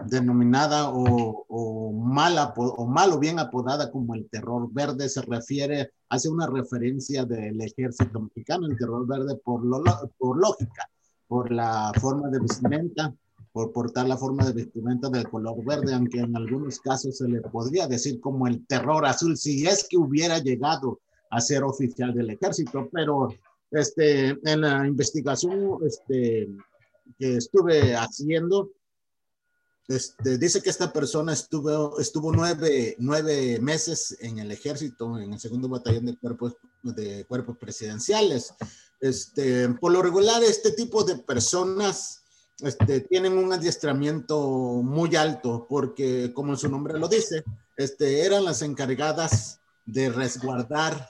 denominada 0.05 0.89
o, 0.93 1.91
mala 1.93 2.53
o 2.55 2.85
mal 2.85 3.11
o 3.13 3.19
bien 3.19 3.39
apodada 3.39 3.91
como 3.91 4.15
el 4.15 4.29
terror 4.29 4.69
verde 4.71 5.09
se 5.09 5.21
refiere, 5.21 5.91
hace 6.09 6.29
una 6.29 6.47
referencia 6.47 7.25
del 7.25 7.59
ejército 7.61 8.19
mexicano, 8.19 8.67
el 8.67 8.77
terror 8.77 9.05
verde 9.07 9.35
por, 9.43 9.63
lo, 9.65 9.83
por 10.17 10.37
lógica, 10.37 10.89
por 11.27 11.51
la 11.51 11.91
forma 11.99 12.29
de 12.29 12.39
vestimenta, 12.39 13.13
por 13.51 13.71
portar 13.71 14.07
la 14.07 14.17
forma 14.17 14.45
de 14.45 14.53
vestimenta 14.53 15.09
del 15.09 15.29
color 15.29 15.63
verde, 15.65 15.93
aunque 15.93 16.19
en 16.19 16.35
algunos 16.35 16.79
casos 16.79 17.17
se 17.17 17.27
le 17.27 17.41
podría 17.41 17.87
decir 17.87 18.19
como 18.21 18.47
el 18.47 18.65
terror 18.65 19.05
azul, 19.05 19.37
si 19.37 19.65
es 19.65 19.87
que 19.89 19.97
hubiera 19.97 20.39
llegado 20.39 20.99
a 21.31 21.41
ser 21.41 21.63
oficial 21.63 22.13
del 22.13 22.29
ejército, 22.29 22.89
pero 22.91 23.29
este, 23.71 24.37
en 24.43 24.61
la 24.61 24.85
investigación 24.85 25.79
este, 25.85 26.49
que 27.17 27.37
estuve 27.37 27.95
haciendo, 27.95 28.69
este, 29.87 30.37
dice 30.37 30.61
que 30.61 30.69
esta 30.69 30.91
persona 30.91 31.33
estuvo, 31.33 31.99
estuvo 31.99 32.31
nueve, 32.31 32.95
nueve, 32.99 33.59
meses 33.61 34.17
en 34.19 34.39
el 34.39 34.51
ejército, 34.51 35.17
en 35.17 35.33
el 35.33 35.39
segundo 35.39 35.69
batallón 35.69 36.05
de 36.05 36.17
cuerpos, 36.17 36.55
de 36.83 37.25
cuerpos 37.25 37.57
presidenciales. 37.57 38.53
Este, 38.99 39.69
por 39.69 39.91
lo 39.91 40.01
regular, 40.01 40.43
este 40.43 40.71
tipo 40.71 41.03
de 41.03 41.15
personas 41.15 42.21
este, 42.59 43.01
tienen 43.01 43.37
un 43.37 43.51
adiestramiento 43.51 44.39
muy 44.83 45.15
alto, 45.15 45.65
porque 45.67 46.31
como 46.33 46.55
su 46.55 46.69
nombre 46.69 46.99
lo 46.99 47.07
dice, 47.07 47.43
este, 47.77 48.25
eran 48.25 48.45
las 48.45 48.61
encargadas 48.61 49.59
de 49.85 50.09
resguardar 50.09 51.09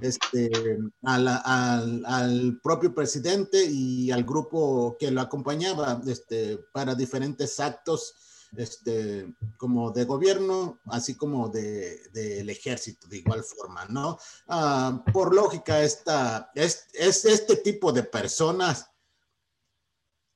este, 0.00 0.78
al, 1.02 2.60
propio 2.62 2.94
presidente 2.94 3.64
y 3.64 4.10
al 4.10 4.24
grupo 4.24 4.96
que 4.98 5.10
lo 5.10 5.20
acompañaba 5.20 6.00
este, 6.06 6.58
para 6.72 6.94
diferentes 6.94 7.58
actos 7.60 8.14
este, 8.56 9.32
como 9.56 9.92
de 9.92 10.04
gobierno, 10.04 10.80
así 10.86 11.14
como 11.14 11.48
del 11.48 12.12
de, 12.12 12.40
ejército, 12.52 13.06
de 13.06 13.18
igual 13.18 13.44
forma, 13.44 13.84
¿no? 13.86 14.18
Ah, 14.48 15.04
por 15.12 15.34
lógica, 15.34 15.82
esta, 15.82 16.50
es, 16.54 16.86
es, 16.92 17.24
este 17.24 17.56
tipo 17.56 17.92
de 17.92 18.02
personas 18.02 18.90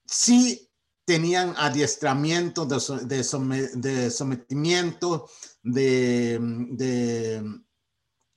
sí 0.07 0.71
tenían 1.05 1.55
adiestramiento 1.57 2.64
de, 2.67 2.77
de, 3.05 4.11
sometimiento, 4.11 5.29
de, 5.62 7.43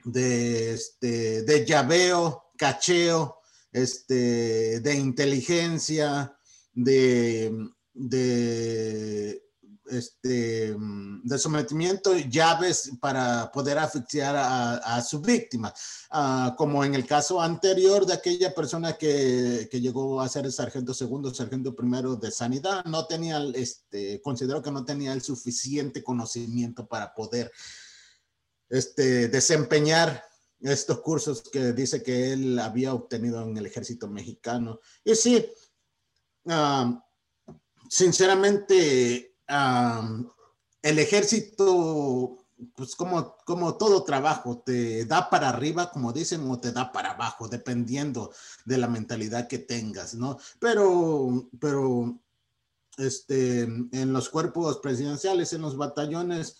de, 0.07 0.73
este, 0.73 1.43
de 1.43 1.65
llaveo, 1.65 2.51
cacheo, 2.57 3.39
este, 3.71 4.79
de 4.79 4.95
inteligencia, 4.95 6.35
de, 6.73 7.53
de 7.93 9.43
este, 9.89 10.75
de 11.23 11.39
sometimiento 11.39 12.13
llaves 12.17 12.91
para 12.99 13.51
poder 13.51 13.77
asfixiar 13.77 14.35
a, 14.37 15.01
su 15.01 15.21
víctima, 15.21 15.73
ah, 16.11 16.55
como 16.57 16.83
en 16.83 16.95
el 16.95 17.05
caso 17.05 17.41
anterior 17.41 18.05
de 18.05 18.13
aquella 18.13 18.53
persona 18.53 18.97
que, 18.97 19.67
que, 19.71 19.79
llegó 19.81 20.19
a 20.21 20.29
ser 20.29 20.45
el 20.45 20.51
sargento 20.51 20.93
segundo, 20.93 21.33
sargento 21.33 21.75
primero 21.75 22.15
de 22.15 22.31
sanidad, 22.31 22.83
no 22.85 23.05
tenía, 23.05 23.41
este, 23.55 24.21
considero 24.21 24.61
que 24.61 24.71
no 24.71 24.83
tenía 24.83 25.13
el 25.13 25.21
suficiente 25.21 26.03
conocimiento 26.03 26.87
para 26.87 27.13
poder 27.13 27.51
este, 28.69 29.27
desempeñar 29.27 30.23
estos 30.59 31.01
cursos 31.01 31.43
que 31.51 31.73
dice 31.73 32.01
que 32.01 32.33
él 32.33 32.59
había 32.59 32.93
obtenido 32.93 33.41
en 33.43 33.57
el 33.57 33.65
ejército 33.65 34.07
mexicano. 34.07 34.79
Y 35.03 35.15
sí, 35.15 35.45
sinceramente, 37.89 39.35
el 40.81 40.99
ejército, 40.99 42.37
pues 42.75 42.95
como, 42.95 43.37
como 43.45 43.77
todo 43.77 44.03
trabajo, 44.03 44.63
te 44.65 45.05
da 45.05 45.29
para 45.29 45.49
arriba, 45.49 45.91
como 45.91 46.11
dicen, 46.11 46.49
o 46.49 46.59
te 46.59 46.71
da 46.71 46.91
para 46.91 47.11
abajo, 47.11 47.47
dependiendo 47.47 48.33
de 48.65 48.77
la 48.77 48.87
mentalidad 48.87 49.47
que 49.47 49.59
tengas, 49.59 50.15
¿no? 50.15 50.39
Pero, 50.59 51.49
pero, 51.59 52.19
este, 52.97 53.61
en 53.61 54.11
los 54.11 54.29
cuerpos 54.29 54.79
presidenciales, 54.79 55.53
en 55.53 55.61
los 55.61 55.77
batallones, 55.77 56.57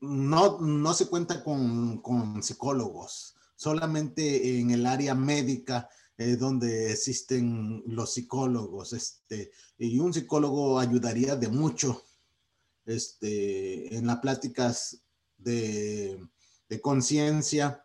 no, 0.00 0.58
no 0.60 0.94
se 0.94 1.06
cuenta 1.06 1.42
con, 1.42 1.98
con 2.02 2.42
psicólogos, 2.42 3.34
solamente 3.56 4.58
en 4.58 4.70
el 4.70 4.86
área 4.86 5.14
médica 5.14 5.88
donde 6.38 6.90
existen 6.90 7.84
los 7.86 8.12
psicólogos, 8.12 8.92
este, 8.92 9.52
y 9.78 10.00
un 10.00 10.12
psicólogo 10.12 10.80
ayudaría 10.80 11.36
de 11.36 11.48
mucho 11.48 12.02
este, 12.86 13.94
en 13.96 14.06
las 14.08 14.18
pláticas 14.18 15.00
de, 15.36 16.20
de 16.68 16.80
conciencia 16.80 17.84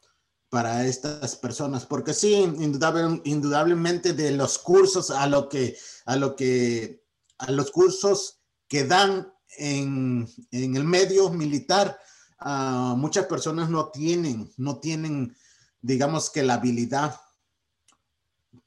para 0.49 0.85
estas 0.85 1.35
personas, 1.35 1.85
porque 1.85 2.13
sí, 2.13 2.33
indudablemente 2.33 4.13
de 4.13 4.31
los 4.31 4.59
cursos 4.59 5.09
a 5.11 5.27
lo 5.27 5.49
que, 5.49 5.75
a 6.05 6.15
lo 6.15 6.35
que, 6.35 7.03
a 7.37 7.51
los 7.51 7.71
cursos 7.71 8.39
que 8.67 8.85
dan 8.85 9.32
en, 9.57 10.27
en 10.51 10.75
el 10.75 10.83
medio 10.83 11.29
militar, 11.29 11.99
uh, 12.45 12.95
muchas 12.95 13.25
personas 13.25 13.69
no 13.69 13.89
tienen, 13.89 14.51
no 14.57 14.77
tienen, 14.79 15.35
digamos 15.81 16.29
que 16.29 16.43
la 16.43 16.55
habilidad 16.55 17.19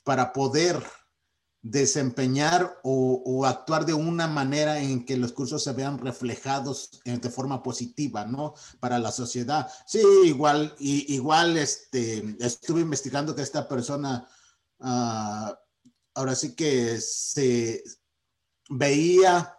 para 0.03 0.33
poder 0.33 0.83
desempeñar 1.71 2.79
o, 2.85 3.45
actuar 3.45 3.85
de 3.87 3.95
una 3.95 4.29
manera 4.29 4.81
en 4.81 5.05
que 5.05 5.17
los 5.17 5.33
cursos 5.33 5.65
se 5.65 5.73
vean 5.73 5.99
reflejados 5.99 7.01
de 7.05 7.31
forma 7.31 7.63
positiva, 7.63 8.25
¿no? 8.25 8.55
Para 8.79 8.99
la 8.99 9.11
sociedad. 9.11 9.69
Sí, 9.85 10.01
igual, 10.25 10.75
igual 10.79 11.57
este, 11.57 12.37
estuve 12.39 12.83
investigando 12.83 13.35
que 13.35 13.43
esta 13.43 13.67
persona, 13.67 14.29
ah, 14.81 15.59
ahora 16.15 16.37
sí 16.37 16.55
que 16.55 17.01
se 17.01 17.83
veía 18.69 19.56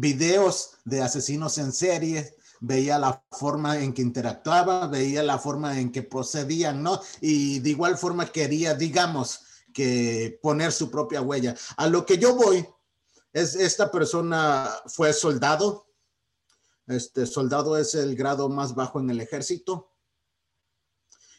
videos 0.00 0.72
de 0.84 1.02
asesinos 1.02 1.58
en 1.58 1.72
serie, 1.72 2.34
veía 2.60 2.98
la 2.98 3.22
forma 3.30 3.78
en 3.78 3.92
que 3.92 4.02
interactuaba, 4.02 4.86
veía 4.86 5.22
la 5.22 5.38
forma 5.38 5.78
en 5.78 5.92
que 5.92 6.02
procedían, 6.02 6.82
¿no? 6.82 7.00
Y 7.20 7.60
de 7.60 7.70
igual 7.70 7.96
forma 7.96 8.30
quería, 8.30 8.74
digamos, 8.74 9.40
que 9.72 10.38
poner 10.42 10.72
su 10.72 10.90
propia 10.90 11.22
huella. 11.22 11.56
A 11.76 11.86
lo 11.86 12.04
que 12.04 12.18
yo 12.18 12.34
voy 12.34 12.66
es, 13.32 13.54
esta 13.54 13.90
persona 13.90 14.68
fue 14.86 15.12
soldado. 15.12 15.86
Este 16.86 17.26
soldado 17.26 17.76
es 17.76 17.94
el 17.94 18.16
grado 18.16 18.48
más 18.48 18.74
bajo 18.74 19.00
en 19.00 19.10
el 19.10 19.20
ejército. 19.20 19.92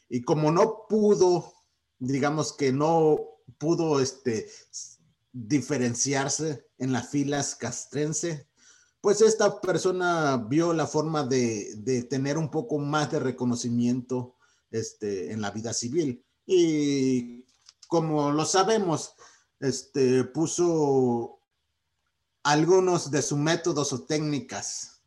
Y 0.07 0.21
como 0.21 0.51
no 0.51 0.85
pudo, 0.89 1.53
digamos 1.99 2.53
que 2.53 2.71
no 2.71 3.19
pudo 3.57 3.99
este, 3.99 4.49
diferenciarse 5.31 6.67
en 6.77 6.91
las 6.91 7.09
filas 7.09 7.55
castrense, 7.55 8.49
pues 9.01 9.21
esta 9.21 9.59
persona 9.59 10.37
vio 10.37 10.73
la 10.73 10.87
forma 10.87 11.23
de, 11.23 11.75
de, 11.77 12.03
tener 12.03 12.37
un 12.37 12.49
poco 12.49 12.77
más 12.77 13.11
de 13.11 13.19
reconocimiento 13.19 14.35
este, 14.69 15.31
en 15.31 15.41
la 15.41 15.51
vida 15.51 15.73
civil. 15.73 16.23
Y 16.45 17.43
como 17.87 18.31
lo 18.31 18.45
sabemos, 18.45 19.15
este, 19.59 20.23
puso 20.23 21.39
algunos 22.43 23.11
de 23.11 23.21
sus 23.21 23.37
métodos 23.37 23.91
o 23.93 24.03
técnicas 24.03 25.01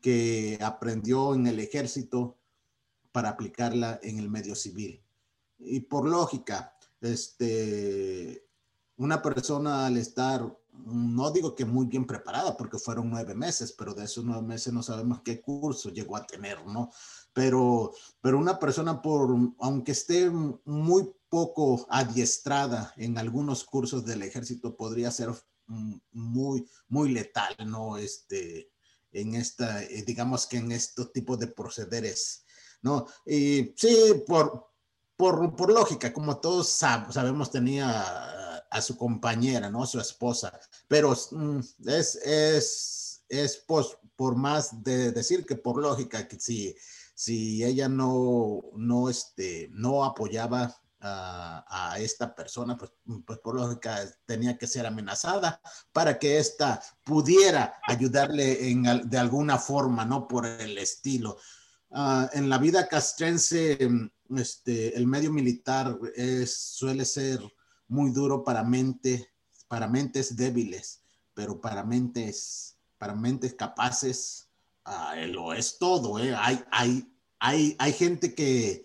que 0.00 0.58
aprendió 0.60 1.34
en 1.34 1.46
el 1.46 1.60
ejército 1.60 2.36
para 3.12 3.30
aplicarla 3.30 4.00
en 4.02 4.18
el 4.18 4.28
medio 4.28 4.54
civil. 4.54 5.02
Y 5.58 5.80
por 5.80 6.08
lógica, 6.08 6.76
este, 7.00 8.46
una 8.96 9.22
persona 9.22 9.86
al 9.86 9.96
estar, 9.96 10.58
no 10.86 11.30
digo 11.30 11.54
que 11.54 11.64
muy 11.64 11.86
bien 11.86 12.06
preparada, 12.06 12.56
porque 12.56 12.78
fueron 12.78 13.10
nueve 13.10 13.34
meses, 13.34 13.72
pero 13.72 13.94
de 13.94 14.04
esos 14.04 14.24
nueve 14.24 14.42
meses 14.42 14.72
no 14.72 14.82
sabemos 14.82 15.20
qué 15.22 15.40
curso 15.40 15.90
llegó 15.90 16.16
a 16.16 16.26
tener, 16.26 16.64
¿no? 16.66 16.90
Pero, 17.32 17.92
pero 18.20 18.38
una 18.38 18.58
persona, 18.58 19.00
por, 19.00 19.36
aunque 19.60 19.92
esté 19.92 20.30
muy 20.30 21.12
poco 21.28 21.86
adiestrada 21.90 22.92
en 22.96 23.18
algunos 23.18 23.64
cursos 23.64 24.04
del 24.04 24.22
ejército 24.22 24.76
podría 24.76 25.10
ser 25.10 25.30
mm, 25.66 25.94
muy, 26.12 26.68
muy 26.88 27.10
letal, 27.10 27.56
¿no? 27.66 27.96
Este, 27.96 28.70
en 29.12 29.34
esta, 29.34 29.82
eh, 29.82 30.04
digamos 30.06 30.46
que 30.46 30.58
en 30.58 30.72
estos 30.72 31.12
tipos 31.12 31.38
de 31.38 31.46
procederes, 31.46 32.44
¿no? 32.82 33.06
Y 33.24 33.72
sí, 33.76 34.22
por, 34.26 34.70
por, 35.16 35.56
por 35.56 35.72
lógica, 35.72 36.12
como 36.12 36.38
todos 36.38 36.68
sabemos, 36.68 37.50
tenía 37.50 38.43
a, 38.74 38.80
su 38.80 38.96
compañera, 38.96 39.70
¿no? 39.70 39.86
Su 39.86 40.00
esposa, 40.00 40.58
pero 40.88 41.16
mm, 41.30 41.60
es, 41.86 42.16
es, 42.16 43.24
es 43.28 43.56
por, 43.56 43.86
por 44.16 44.36
más 44.36 44.82
de 44.82 45.12
decir 45.12 45.46
que 45.46 45.56
por 45.56 45.80
lógica, 45.80 46.26
que 46.28 46.38
si, 46.38 46.76
si 47.14 47.64
ella 47.64 47.88
no, 47.88 48.62
no, 48.74 49.08
este, 49.08 49.68
no 49.72 50.04
apoyaba 50.04 50.76
a, 51.06 51.96
esta 51.98 52.34
persona, 52.34 52.78
pues, 52.78 52.92
pues, 53.26 53.38
por 53.40 53.56
lógica 53.56 54.00
tenía 54.24 54.56
que 54.56 54.66
ser 54.66 54.86
amenazada 54.86 55.60
para 55.92 56.18
que 56.18 56.38
ésta 56.38 56.82
pudiera 57.04 57.78
ayudarle 57.86 58.70
en, 58.70 58.82
de 59.04 59.18
alguna 59.18 59.58
forma, 59.58 60.04
¿no? 60.04 60.26
Por 60.26 60.46
el 60.46 60.78
estilo. 60.78 61.36
Ah, 61.90 62.28
en 62.32 62.48
la 62.48 62.58
vida 62.58 62.88
castrense, 62.88 63.78
este, 64.34 64.96
el 64.96 65.06
medio 65.06 65.30
militar 65.30 65.98
es, 66.14 66.56
suele 66.56 67.04
ser 67.04 67.40
muy 67.88 68.10
duro 68.10 68.44
para, 68.44 68.62
mente, 68.64 69.28
para 69.68 69.88
mentes 69.88 70.36
débiles, 70.36 71.00
pero 71.34 71.60
para 71.60 71.84
mentes, 71.84 72.76
para 72.98 73.14
mentes 73.14 73.54
capaces, 73.54 74.48
ah, 74.84 75.14
lo 75.28 75.52
es 75.52 75.78
todo. 75.78 76.18
¿eh? 76.18 76.34
Hay, 76.36 76.62
hay, 76.70 77.08
hay, 77.38 77.76
hay 77.78 77.92
gente 77.92 78.34
que, 78.34 78.84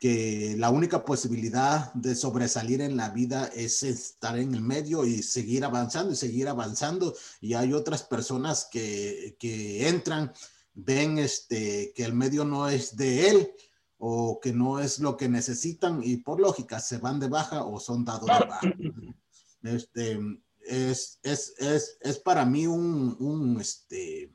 que 0.00 0.54
la 0.58 0.70
única 0.70 1.04
posibilidad 1.04 1.92
de 1.94 2.14
sobresalir 2.14 2.80
en 2.80 2.96
la 2.96 3.10
vida 3.10 3.50
es 3.54 3.82
estar 3.82 4.38
en 4.38 4.54
el 4.54 4.60
medio 4.60 5.04
y 5.04 5.22
seguir 5.22 5.64
avanzando 5.64 6.12
y 6.12 6.16
seguir 6.16 6.48
avanzando. 6.48 7.14
Y 7.40 7.54
hay 7.54 7.72
otras 7.72 8.02
personas 8.02 8.68
que, 8.70 9.36
que 9.38 9.88
entran, 9.88 10.32
ven 10.74 11.18
este, 11.18 11.92
que 11.94 12.04
el 12.04 12.12
medio 12.12 12.44
no 12.44 12.68
es 12.68 12.96
de 12.96 13.30
él 13.30 13.50
o 13.98 14.40
que 14.40 14.52
no 14.52 14.80
es 14.80 14.98
lo 14.98 15.16
que 15.16 15.28
necesitan 15.28 16.02
y 16.02 16.18
por 16.18 16.40
lógica 16.40 16.80
se 16.80 16.98
van 16.98 17.18
de 17.18 17.28
baja 17.28 17.64
o 17.64 17.80
son 17.80 18.04
dados 18.04 18.26
de 18.26 18.46
baja. 18.46 18.60
Este, 19.62 20.16
es, 20.60 21.18
es, 21.24 21.54
es, 21.58 21.98
es 22.00 22.18
para 22.20 22.44
mí 22.44 22.68
un, 22.68 23.16
un, 23.18 23.60
este, 23.60 24.30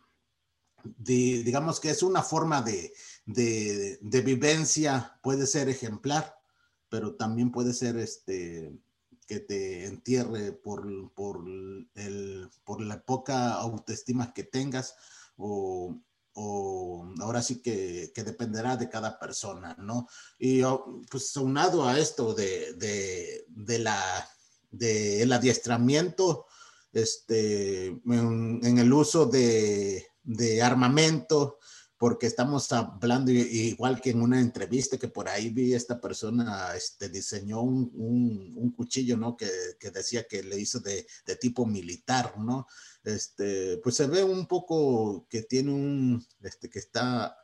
digamos 0.97 1.79
que 1.79 1.89
es 1.89 2.03
una 2.03 2.21
forma 2.21 2.61
de, 2.61 2.93
de, 3.25 4.21
vivencia, 4.21 5.19
puede 5.21 5.47
ser 5.47 5.69
ejemplar, 5.69 6.35
pero 6.89 7.15
también 7.15 7.51
puede 7.51 7.73
ser 7.73 7.97
este, 7.97 8.77
que 9.27 9.39
te 9.39 9.85
entierre 9.85 10.51
por, 10.51 11.13
por, 11.13 11.45
el, 11.47 12.49
por 12.63 12.81
la 12.81 13.01
poca 13.03 13.53
autoestima 13.53 14.33
que 14.33 14.43
tengas 14.43 14.95
o, 15.37 15.95
o 16.33 17.05
ahora 17.19 17.41
sí 17.41 17.61
que, 17.61 18.11
dependerá 18.15 18.77
de 18.77 18.89
cada 18.89 19.19
persona, 19.19 19.75
¿no? 19.79 20.07
Y 20.39 20.63
oh, 20.63 21.01
pues 21.09 21.35
aunado 21.37 21.87
a 21.87 21.99
esto 21.99 22.33
de, 22.33 22.73
de, 23.47 23.79
la, 23.79 24.29
del 24.69 25.31
adiestramiento, 25.31 26.45
este, 26.93 27.87
en, 27.87 28.77
el 28.77 28.93
uso 28.93 29.25
de, 29.25 30.07
de, 30.23 30.61
armamento, 30.61 31.57
porque 32.01 32.25
estamos 32.25 32.71
hablando 32.71 33.29
igual 33.29 34.01
que 34.01 34.09
en 34.09 34.23
una 34.23 34.41
entrevista 34.41 34.97
que 34.97 35.07
por 35.07 35.29
ahí 35.29 35.51
vi 35.51 35.75
esta 35.75 36.01
persona 36.01 36.75
este, 36.75 37.09
diseñó 37.09 37.61
un, 37.61 37.91
un, 37.93 38.71
cuchillo, 38.71 39.17
¿no? 39.17 39.37
Que, 39.37 39.47
que, 39.79 39.91
decía 39.91 40.25
que 40.27 40.41
le 40.41 40.57
hizo 40.59 40.79
de, 40.79 41.05
de, 41.27 41.35
tipo 41.35 41.63
militar, 41.67 42.39
¿no? 42.39 42.65
Este, 43.03 43.77
pues 43.83 43.97
se 43.97 44.07
ve 44.07 44.23
un 44.23 44.47
poco 44.47 45.27
que 45.29 45.43
tiene 45.43 45.73
un, 45.73 46.25
este, 46.41 46.71
que 46.71 46.79
está 46.79 47.37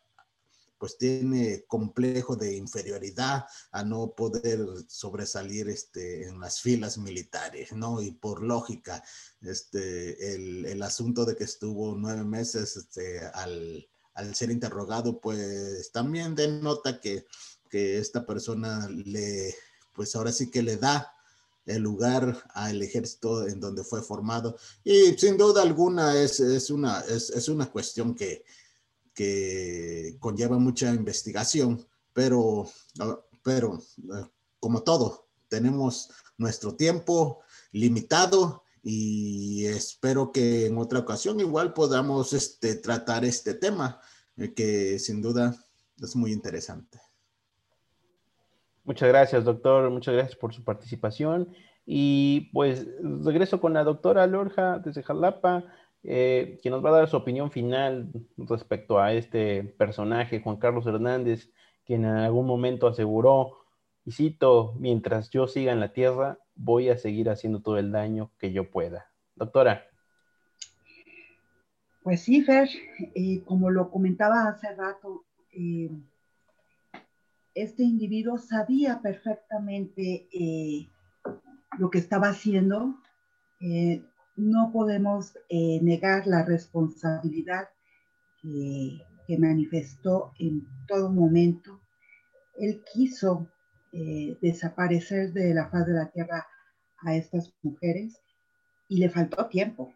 pues 0.79 0.97
tiene 0.97 1.65
complejo 1.67 2.35
de 2.35 2.55
inferioridad 2.55 3.45
a 3.71 3.83
no 3.83 4.15
poder 4.15 4.59
sobresalir 4.87 5.69
este, 5.69 6.27
en 6.29 6.39
las 6.39 6.61
filas 6.61 6.97
militares, 6.97 7.73
¿no? 7.73 8.01
Y 8.01 8.09
por 8.09 8.41
lógica, 8.41 9.03
este, 9.41 10.33
el, 10.33 10.65
el 10.65 10.81
asunto 10.81 11.25
de 11.25 11.35
que 11.35 11.43
estuvo 11.43 11.95
nueve 11.95 12.23
meses 12.23 12.75
este, 12.75 13.19
al, 13.19 13.87
al, 14.17 14.35
ser 14.35 14.51
interrogado, 14.51 15.19
pues 15.19 15.91
también 15.91 16.35
denota 16.35 16.99
que, 16.99 17.25
que 17.69 17.99
esta 17.99 18.25
persona 18.25 18.89
le, 18.89 19.55
pues 19.93 20.15
ahora 20.15 20.31
sí 20.31 20.49
que 20.49 20.61
le 20.61 20.77
da 20.77 21.13
el 21.65 21.81
lugar 21.81 22.43
al 22.53 22.81
ejército 22.81 23.47
en 23.47 23.59
donde 23.59 23.83
fue 23.83 24.01
formado. 24.01 24.57
Y 24.83 25.13
sin 25.17 25.37
duda 25.37 25.61
alguna 25.61 26.15
es, 26.15 26.39
es 26.39 26.69
una, 26.69 27.01
es, 27.01 27.29
es 27.29 27.49
una 27.49 27.69
cuestión 27.69 28.15
que, 28.15 28.43
que 29.13 30.15
conlleva 30.19 30.59
mucha 30.59 30.93
investigación, 30.93 31.85
pero, 32.13 32.69
pero 33.43 33.81
eh, 33.97 34.25
como 34.59 34.83
todo, 34.83 35.27
tenemos 35.47 36.09
nuestro 36.37 36.75
tiempo 36.75 37.41
limitado 37.71 38.63
y 38.89 39.65
espero 39.65 40.31
que 40.31 40.65
en 40.67 40.77
otra 40.77 40.99
ocasión 40.99 41.41
igual 41.41 41.73
podamos 41.73 42.31
este, 42.31 42.75
tratar 42.75 43.25
este 43.25 43.53
tema, 43.53 43.99
eh, 44.37 44.53
que 44.53 44.97
sin 44.97 45.21
duda 45.21 45.53
es 46.01 46.15
muy 46.15 46.31
interesante. 46.31 46.97
Muchas 48.85 49.09
gracias, 49.09 49.43
doctor. 49.43 49.89
Muchas 49.89 50.13
gracias 50.13 50.37
por 50.37 50.53
su 50.53 50.63
participación. 50.63 51.53
Y 51.85 52.49
pues 52.53 52.87
regreso 53.01 53.59
con 53.59 53.73
la 53.73 53.83
doctora 53.83 54.25
Lorja 54.25 54.79
desde 54.79 55.03
Jalapa. 55.03 55.65
Eh, 56.03 56.57
quien 56.61 56.71
nos 56.71 56.85
va 56.85 56.91
a 56.91 56.99
dar 56.99 57.09
su 57.09 57.17
opinión 57.17 57.51
final 57.51 58.09
respecto 58.37 58.99
a 58.99 59.11
este 59.11 59.65
personaje, 59.77 60.39
Juan 60.39 60.55
Carlos 60.55 60.87
Hernández, 60.87 61.51
quien 61.85 62.05
en 62.05 62.15
algún 62.15 62.47
momento 62.47 62.87
aseguró, 62.87 63.57
y 64.05 64.13
cito, 64.13 64.75
mientras 64.79 65.29
yo 65.29 65.45
siga 65.45 65.73
en 65.73 65.81
la 65.81 65.91
tierra, 65.91 66.39
voy 66.57 66.89
a 66.89 66.97
seguir 66.97 67.29
haciendo 67.29 67.61
todo 67.61 67.77
el 67.77 67.91
daño 67.91 68.31
que 68.39 68.51
yo 68.51 68.69
pueda. 68.69 69.11
Doctora. 69.35 69.85
Pues 72.03 72.21
sí, 72.21 72.41
Fer, 72.41 72.69
eh, 73.15 73.43
como 73.45 73.69
lo 73.69 73.89
comentaba 73.91 74.47
hace 74.47 74.73
rato, 74.75 75.25
eh, 75.51 75.89
este 77.53 77.83
individuo 77.83 78.37
sabía 78.37 79.01
perfectamente 79.01 80.27
lo 81.77 81.89
que 81.89 81.97
estaba 81.97 82.29
haciendo 82.29 82.95
no 84.37 84.71
podemos 84.71 85.35
eh, 85.49 85.79
negar 85.81 86.27
la 86.27 86.45
responsabilidad 86.45 87.67
que, 88.41 89.03
manifestó 89.39 90.31
en 90.39 90.65
todo 90.87 91.11
momento. 91.11 91.81
Él 92.55 92.81
quiso 92.93 93.49
eh, 93.93 94.37
desaparecer 94.41 95.33
de 95.33 95.53
la 95.53 95.69
faz 95.69 95.85
de 95.85 95.93
la 95.93 96.09
tierra 96.09 96.47
a 96.99 97.15
estas 97.15 97.53
mujeres 97.63 98.19
y 98.89 98.99
le 98.99 99.09
faltó 99.09 99.47
tiempo. 99.47 99.93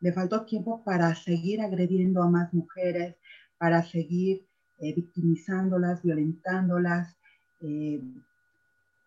Le 0.00 0.12
faltó 0.12 0.44
tiempo 0.44 0.82
para 0.84 1.14
seguir 1.14 1.60
agrediendo 1.60 2.22
a 2.22 2.30
más 2.30 2.52
mujeres, 2.54 3.16
para 3.58 3.82
seguir 3.82 4.46
eh, 4.78 4.94
victimizándolas, 4.94 6.02
violentándolas. 6.02 7.16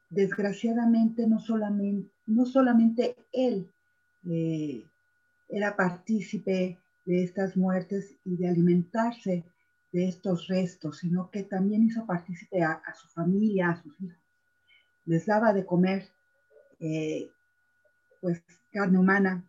desgraciadamente, 0.09 1.25
no 1.25 1.39
solamente, 1.39 2.11
no 2.25 2.45
solamente 2.45 3.15
él 3.31 3.71
eh, 4.29 4.83
era 5.49 5.75
partícipe 5.75 6.77
de 7.05 7.23
estas 7.23 7.57
muertes 7.57 8.15
y 8.23 8.37
de 8.37 8.47
alimentarse 8.47 9.43
de 9.91 10.07
estos 10.07 10.47
restos, 10.47 10.99
sino 10.99 11.29
que 11.29 11.43
también 11.43 11.83
hizo 11.83 12.05
partícipe 12.05 12.63
a, 12.63 12.81
su 12.99 13.07
familia, 13.09 13.69
a 13.69 13.81
sus 13.81 13.99
hijos. 14.01 14.17
Les 15.05 15.25
daba 15.25 15.53
de 15.53 15.65
comer, 15.65 16.07
eh, 16.79 17.29
pues, 18.21 18.41
carne 18.71 18.99
humana. 18.99 19.43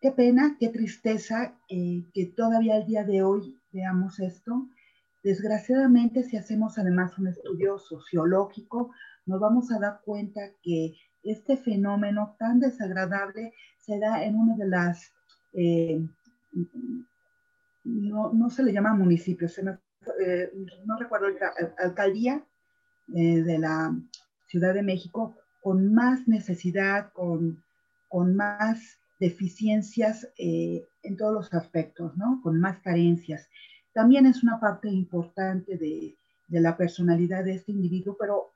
Qué 0.00 0.12
pena, 0.12 0.56
qué 0.60 0.68
tristeza 0.68 1.58
eh, 1.68 2.04
que 2.14 2.26
todavía 2.26 2.76
al 2.76 2.86
día 2.86 3.04
de 3.04 3.22
hoy 3.22 3.58
veamos 3.72 4.20
esto. 4.20 4.68
Desgraciadamente, 5.22 6.22
si 6.22 6.36
hacemos 6.36 6.78
además 6.78 7.18
un 7.18 7.28
estudio 7.28 7.78
sociológico, 7.78 8.92
nos 9.24 9.40
vamos 9.40 9.72
a 9.72 9.80
dar 9.80 10.00
cuenta 10.04 10.40
que 10.62 10.94
este 11.24 11.56
fenómeno 11.56 12.36
tan 12.38 12.60
desagradable 12.60 13.52
se 13.78 13.98
da 13.98 14.24
en 14.24 14.36
una 14.36 14.56
de 14.56 14.68
las, 14.68 15.12
eh, 15.52 16.00
no, 17.86 18.50
se 18.50 18.62
le 18.62 18.72
llama 18.72 18.94
municipio, 18.94 19.48
eh, 20.20 20.52
no 20.84 20.98
recuerdo, 20.98 21.26
alcaldía 21.78 22.44
eh, 23.14 23.42
de 23.42 23.58
la 23.58 23.94
Ciudad 24.46 24.74
de 24.74 24.82
México 24.82 25.36
con 25.62 25.92
más 25.94 26.28
necesidad, 26.28 27.12
con, 27.12 27.62
con 28.08 28.36
más 28.36 28.98
deficiencias 29.18 30.28
en 30.36 31.16
todos 31.16 31.32
los 31.32 31.54
aspectos, 31.54 32.16
¿no? 32.16 32.40
Con 32.42 32.60
más 32.60 32.78
carencias. 32.80 33.48
También 33.92 34.26
es 34.26 34.42
una 34.42 34.60
parte 34.60 34.88
importante 34.88 35.76
de, 35.78 36.14
de 36.48 36.60
la 36.60 36.76
personalidad 36.76 37.44
de 37.44 37.54
este 37.54 37.72
individuo, 37.72 38.16
pero 38.18 38.52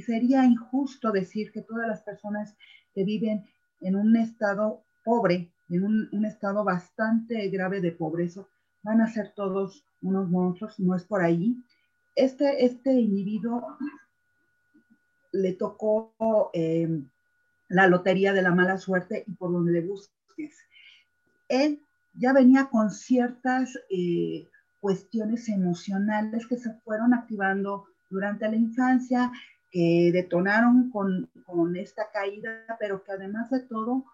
sería 0.00 0.44
injusto 0.44 1.12
decir 1.12 1.52
que 1.52 1.62
todas 1.62 1.88
las 1.88 2.02
personas 2.02 2.56
que 2.94 3.04
viven 3.04 3.44
en 3.80 3.96
un 3.96 4.16
estado 4.16 4.84
pobre, 5.04 5.52
en 5.68 5.84
un, 5.84 6.24
estado 6.24 6.64
bastante 6.64 7.48
grave 7.48 7.80
de 7.80 7.92
pobreza, 7.92 8.46
van 8.82 9.00
a 9.00 9.08
ser 9.08 9.32
todos 9.34 9.84
unos 10.02 10.28
monstruos, 10.28 10.78
no 10.80 10.94
es 10.94 11.04
por 11.04 11.22
ahí. 11.22 11.56
Este, 12.14 12.64
este 12.64 12.92
individuo 12.92 13.78
le 15.32 15.52
tocó 15.54 16.12
eh, 16.52 16.88
la 17.68 17.86
lotería 17.86 18.32
de 18.32 18.42
la 18.42 18.54
mala 18.54 18.76
suerte 18.78 19.24
y 19.26 19.32
por 19.32 19.52
donde 19.52 19.72
le 19.72 19.80
busques. 19.80 20.58
Él 21.48 21.80
ya 22.14 22.32
venía 22.32 22.66
con 22.66 22.90
ciertas 22.90 23.78
eh, 23.90 24.48
cuestiones 24.80 25.48
emocionales 25.48 26.46
que 26.46 26.56
se 26.56 26.74
fueron 26.84 27.14
activando 27.14 27.86
durante 28.10 28.48
la 28.48 28.56
infancia, 28.56 29.32
que 29.70 30.10
detonaron 30.12 30.90
con, 30.90 31.30
esta 31.76 32.10
caída, 32.12 32.64
pero 32.78 33.02
que 33.02 33.12
además 33.12 33.50
de 33.50 33.60
todo, 33.60 34.04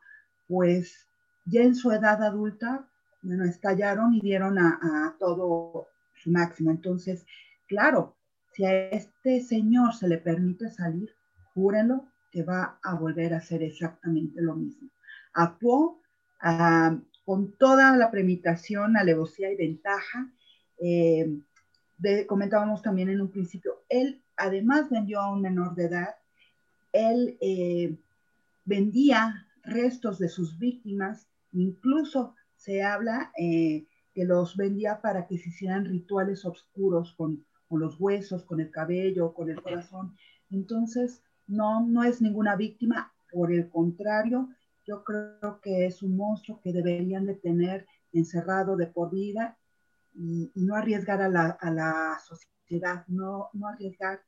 pues 0.46 1.08
ya 1.46 1.62
en 1.62 1.74
su 1.74 1.90
edad 1.90 2.22
adulta, 2.22 2.87
bueno, 3.22 3.44
estallaron 3.44 4.14
y 4.14 4.20
dieron 4.20 4.58
a, 4.58 5.16
todo 5.18 5.88
su 6.14 6.30
máximo. 6.30 6.70
Entonces, 6.70 7.26
claro, 7.66 8.16
si 8.52 8.64
a 8.64 8.88
este 8.90 9.40
señor 9.40 9.94
se 9.94 10.08
le 10.08 10.18
permite 10.18 10.70
salir, 10.70 11.14
júrenlo 11.54 12.06
que 12.30 12.42
va 12.42 12.78
a 12.82 12.94
volver 12.94 13.34
a 13.34 13.38
hacer 13.38 13.62
exactamente 13.62 14.40
lo 14.40 14.54
mismo. 14.54 14.88
Actuó 15.32 16.00
ah, 16.40 16.98
con 17.24 17.52
toda 17.52 17.96
la 17.96 18.10
premeditación, 18.10 18.96
alevosía 18.96 19.50
y 19.52 19.56
ventaja. 19.56 20.32
Eh, 20.78 21.40
comentábamos 22.26 22.82
también 22.82 23.08
en 23.08 23.20
un 23.20 23.30
principio, 23.30 23.82
él 23.88 24.22
además 24.36 24.88
vendió 24.88 25.20
a 25.20 25.32
un 25.32 25.42
menor 25.42 25.74
de 25.74 25.86
edad, 25.86 26.14
él 26.92 27.36
eh, 27.40 27.96
vendía 28.64 29.46
restos 29.62 30.18
de 30.18 30.28
sus 30.28 30.58
víctimas, 30.58 31.26
incluso 31.52 32.34
se 32.58 32.82
habla 32.82 33.32
eh, 33.38 33.86
que 34.12 34.24
los 34.24 34.56
vendía 34.56 35.00
para 35.00 35.26
que 35.26 35.38
se 35.38 35.48
hicieran 35.48 35.86
rituales 35.86 36.44
oscuros 36.44 37.14
con, 37.14 37.46
los 37.70 38.00
huesos, 38.00 38.44
con 38.44 38.60
el 38.60 38.70
cabello, 38.70 39.32
con 39.32 39.48
el 39.48 39.62
corazón. 39.62 40.16
Entonces, 40.50 41.22
no, 41.46 41.86
no 41.86 42.02
es 42.02 42.20
ninguna 42.20 42.56
víctima, 42.56 43.12
por 43.30 43.52
el 43.52 43.68
contrario, 43.68 44.48
yo 44.86 45.04
creo 45.04 45.60
que 45.62 45.86
es 45.86 46.02
un 46.02 46.16
monstruo 46.16 46.60
que 46.62 46.72
deberían 46.72 47.26
de 47.26 47.34
tener 47.34 47.86
encerrado 48.12 48.74
de 48.76 48.86
por 48.86 49.10
vida 49.10 49.56
y, 50.14 50.50
no 50.54 50.74
arriesgar 50.74 51.20
a 51.22 51.28
la, 51.28 51.50
a 51.60 51.70
la 51.70 52.18
sociedad, 52.26 53.04
no, 53.06 53.50
no 53.52 53.68
arriesgar 53.68 54.22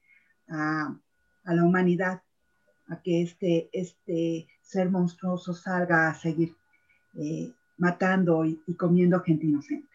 a, 0.49 0.95
a, 1.45 1.55
la 1.55 1.65
humanidad 1.65 2.23
a 2.89 3.01
que 3.03 3.23
este, 3.23 3.71
este 3.73 4.47
ser 4.61 4.91
monstruoso 4.91 5.55
salga 5.55 6.09
a 6.09 6.15
seguir 6.15 6.55
eh, 7.19 7.53
matando 7.81 8.45
y, 8.45 8.61
y 8.67 8.75
comiendo 8.75 9.21
gente 9.21 9.47
inocente. 9.47 9.89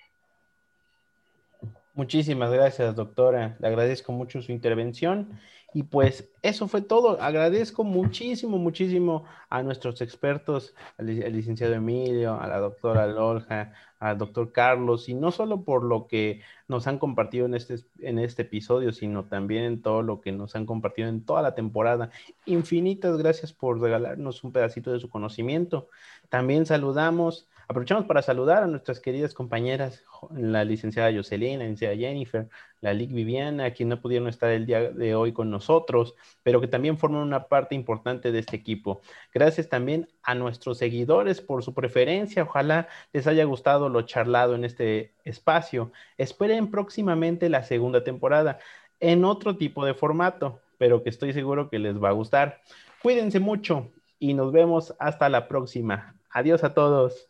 Muchísimas 1.94 2.52
gracias, 2.52 2.94
doctora. 2.94 3.56
Le 3.60 3.68
agradezco 3.68 4.12
mucho 4.12 4.42
su 4.42 4.52
intervención. 4.52 5.40
Y 5.76 5.84
pues 5.84 6.30
eso 6.42 6.70
fue 6.70 6.82
todo. 6.82 7.22
Agradezco 7.22 7.84
muchísimo, 7.84 8.58
muchísimo 8.58 9.26
a 9.50 9.62
nuestros 9.62 10.00
expertos, 10.02 10.74
al, 10.98 11.08
licenciado 11.08 11.74
Emilio, 11.74 12.40
a 12.40 12.48
la 12.48 12.60
doctora 12.60 13.08
Lolja, 13.08 13.74
al 14.00 14.18
doctor 14.18 14.54
Carlos, 14.54 15.10
y 15.10 15.14
no 15.14 15.32
solo 15.32 15.64
por 15.64 15.84
lo 15.84 16.08
que 16.08 16.40
nos 16.70 16.88
han 16.88 16.98
compartido 16.98 17.46
en 17.46 17.56
este, 17.56 17.76
en 18.00 18.20
este 18.20 18.44
episodio, 18.44 18.94
sino 18.94 19.26
también 19.26 19.66
en 19.66 19.82
todo 19.82 20.02
lo 20.02 20.22
que 20.22 20.32
nos 20.32 20.56
han 20.56 20.66
compartido 20.66 21.10
en 21.10 21.26
toda 21.26 21.42
la 21.42 21.56
temporada. 21.56 22.10
Infinitas 22.46 23.18
gracias 23.18 23.52
por 23.52 23.82
regalarnos 23.82 24.46
un 24.46 24.54
pedacito 24.54 24.94
de 24.94 25.02
su 25.02 25.10
conocimiento. 25.10 25.90
También 26.30 26.66
saludamos 26.66 27.50
Aprovechamos 27.68 28.06
para 28.06 28.22
saludar 28.22 28.64
a 28.64 28.68
nuestras 28.68 29.00
queridas 29.00 29.34
compañeras, 29.34 30.04
la 30.32 30.64
licenciada 30.64 31.12
Jocelyn, 31.12 31.60
la 31.60 31.66
licenciada 31.66 31.96
Jennifer, 31.96 32.48
la 32.82 32.94
Lic 32.94 33.12
Viviana, 33.12 33.72
quien 33.72 33.90
no 33.90 34.02
pudieron 34.02 34.28
estar 34.28 34.52
el 34.52 34.68
día 34.68 34.92
de 34.92 35.16
hoy 35.16 35.34
con 35.34 35.50
nosotros, 35.50 36.16
pero 36.44 36.62
que 36.62 36.68
también 36.68 36.98
forman 36.98 37.22
una 37.22 37.48
parte 37.48 37.74
importante 37.74 38.32
de 38.32 38.40
este 38.40 38.56
equipo. 38.56 39.02
Gracias 39.34 39.68
también 39.68 40.08
a 40.22 40.36
nuestros 40.36 40.78
seguidores 40.78 41.42
por 41.42 41.64
su 41.64 41.74
preferencia. 41.74 42.44
Ojalá 42.44 42.88
les 43.14 43.26
haya 43.26 43.44
gustado 43.46 43.90
lo 43.90 44.04
charlado 44.04 44.54
en 44.54 44.64
este 44.64 45.14
espacio. 45.24 45.92
Esperen 46.18 46.70
próximamente 46.70 47.50
la 47.50 47.64
segunda 47.64 48.04
temporada 48.04 48.60
en 49.00 49.26
otro 49.26 49.58
tipo 49.58 49.86
de 49.86 49.96
formato, 49.96 50.62
pero 50.78 51.02
que 51.02 51.10
estoy 51.10 51.34
seguro 51.34 51.70
que 51.70 51.80
les 51.80 52.02
va 52.02 52.10
a 52.10 52.14
gustar. 52.14 52.62
Cuídense 53.02 53.40
mucho 53.40 53.92
y 54.20 54.34
nos 54.34 54.52
vemos 54.52 54.96
hasta 55.00 55.30
la 55.30 55.48
próxima. 55.48 56.16
Adiós 56.30 56.64
a 56.64 56.74
todos. 56.74 57.30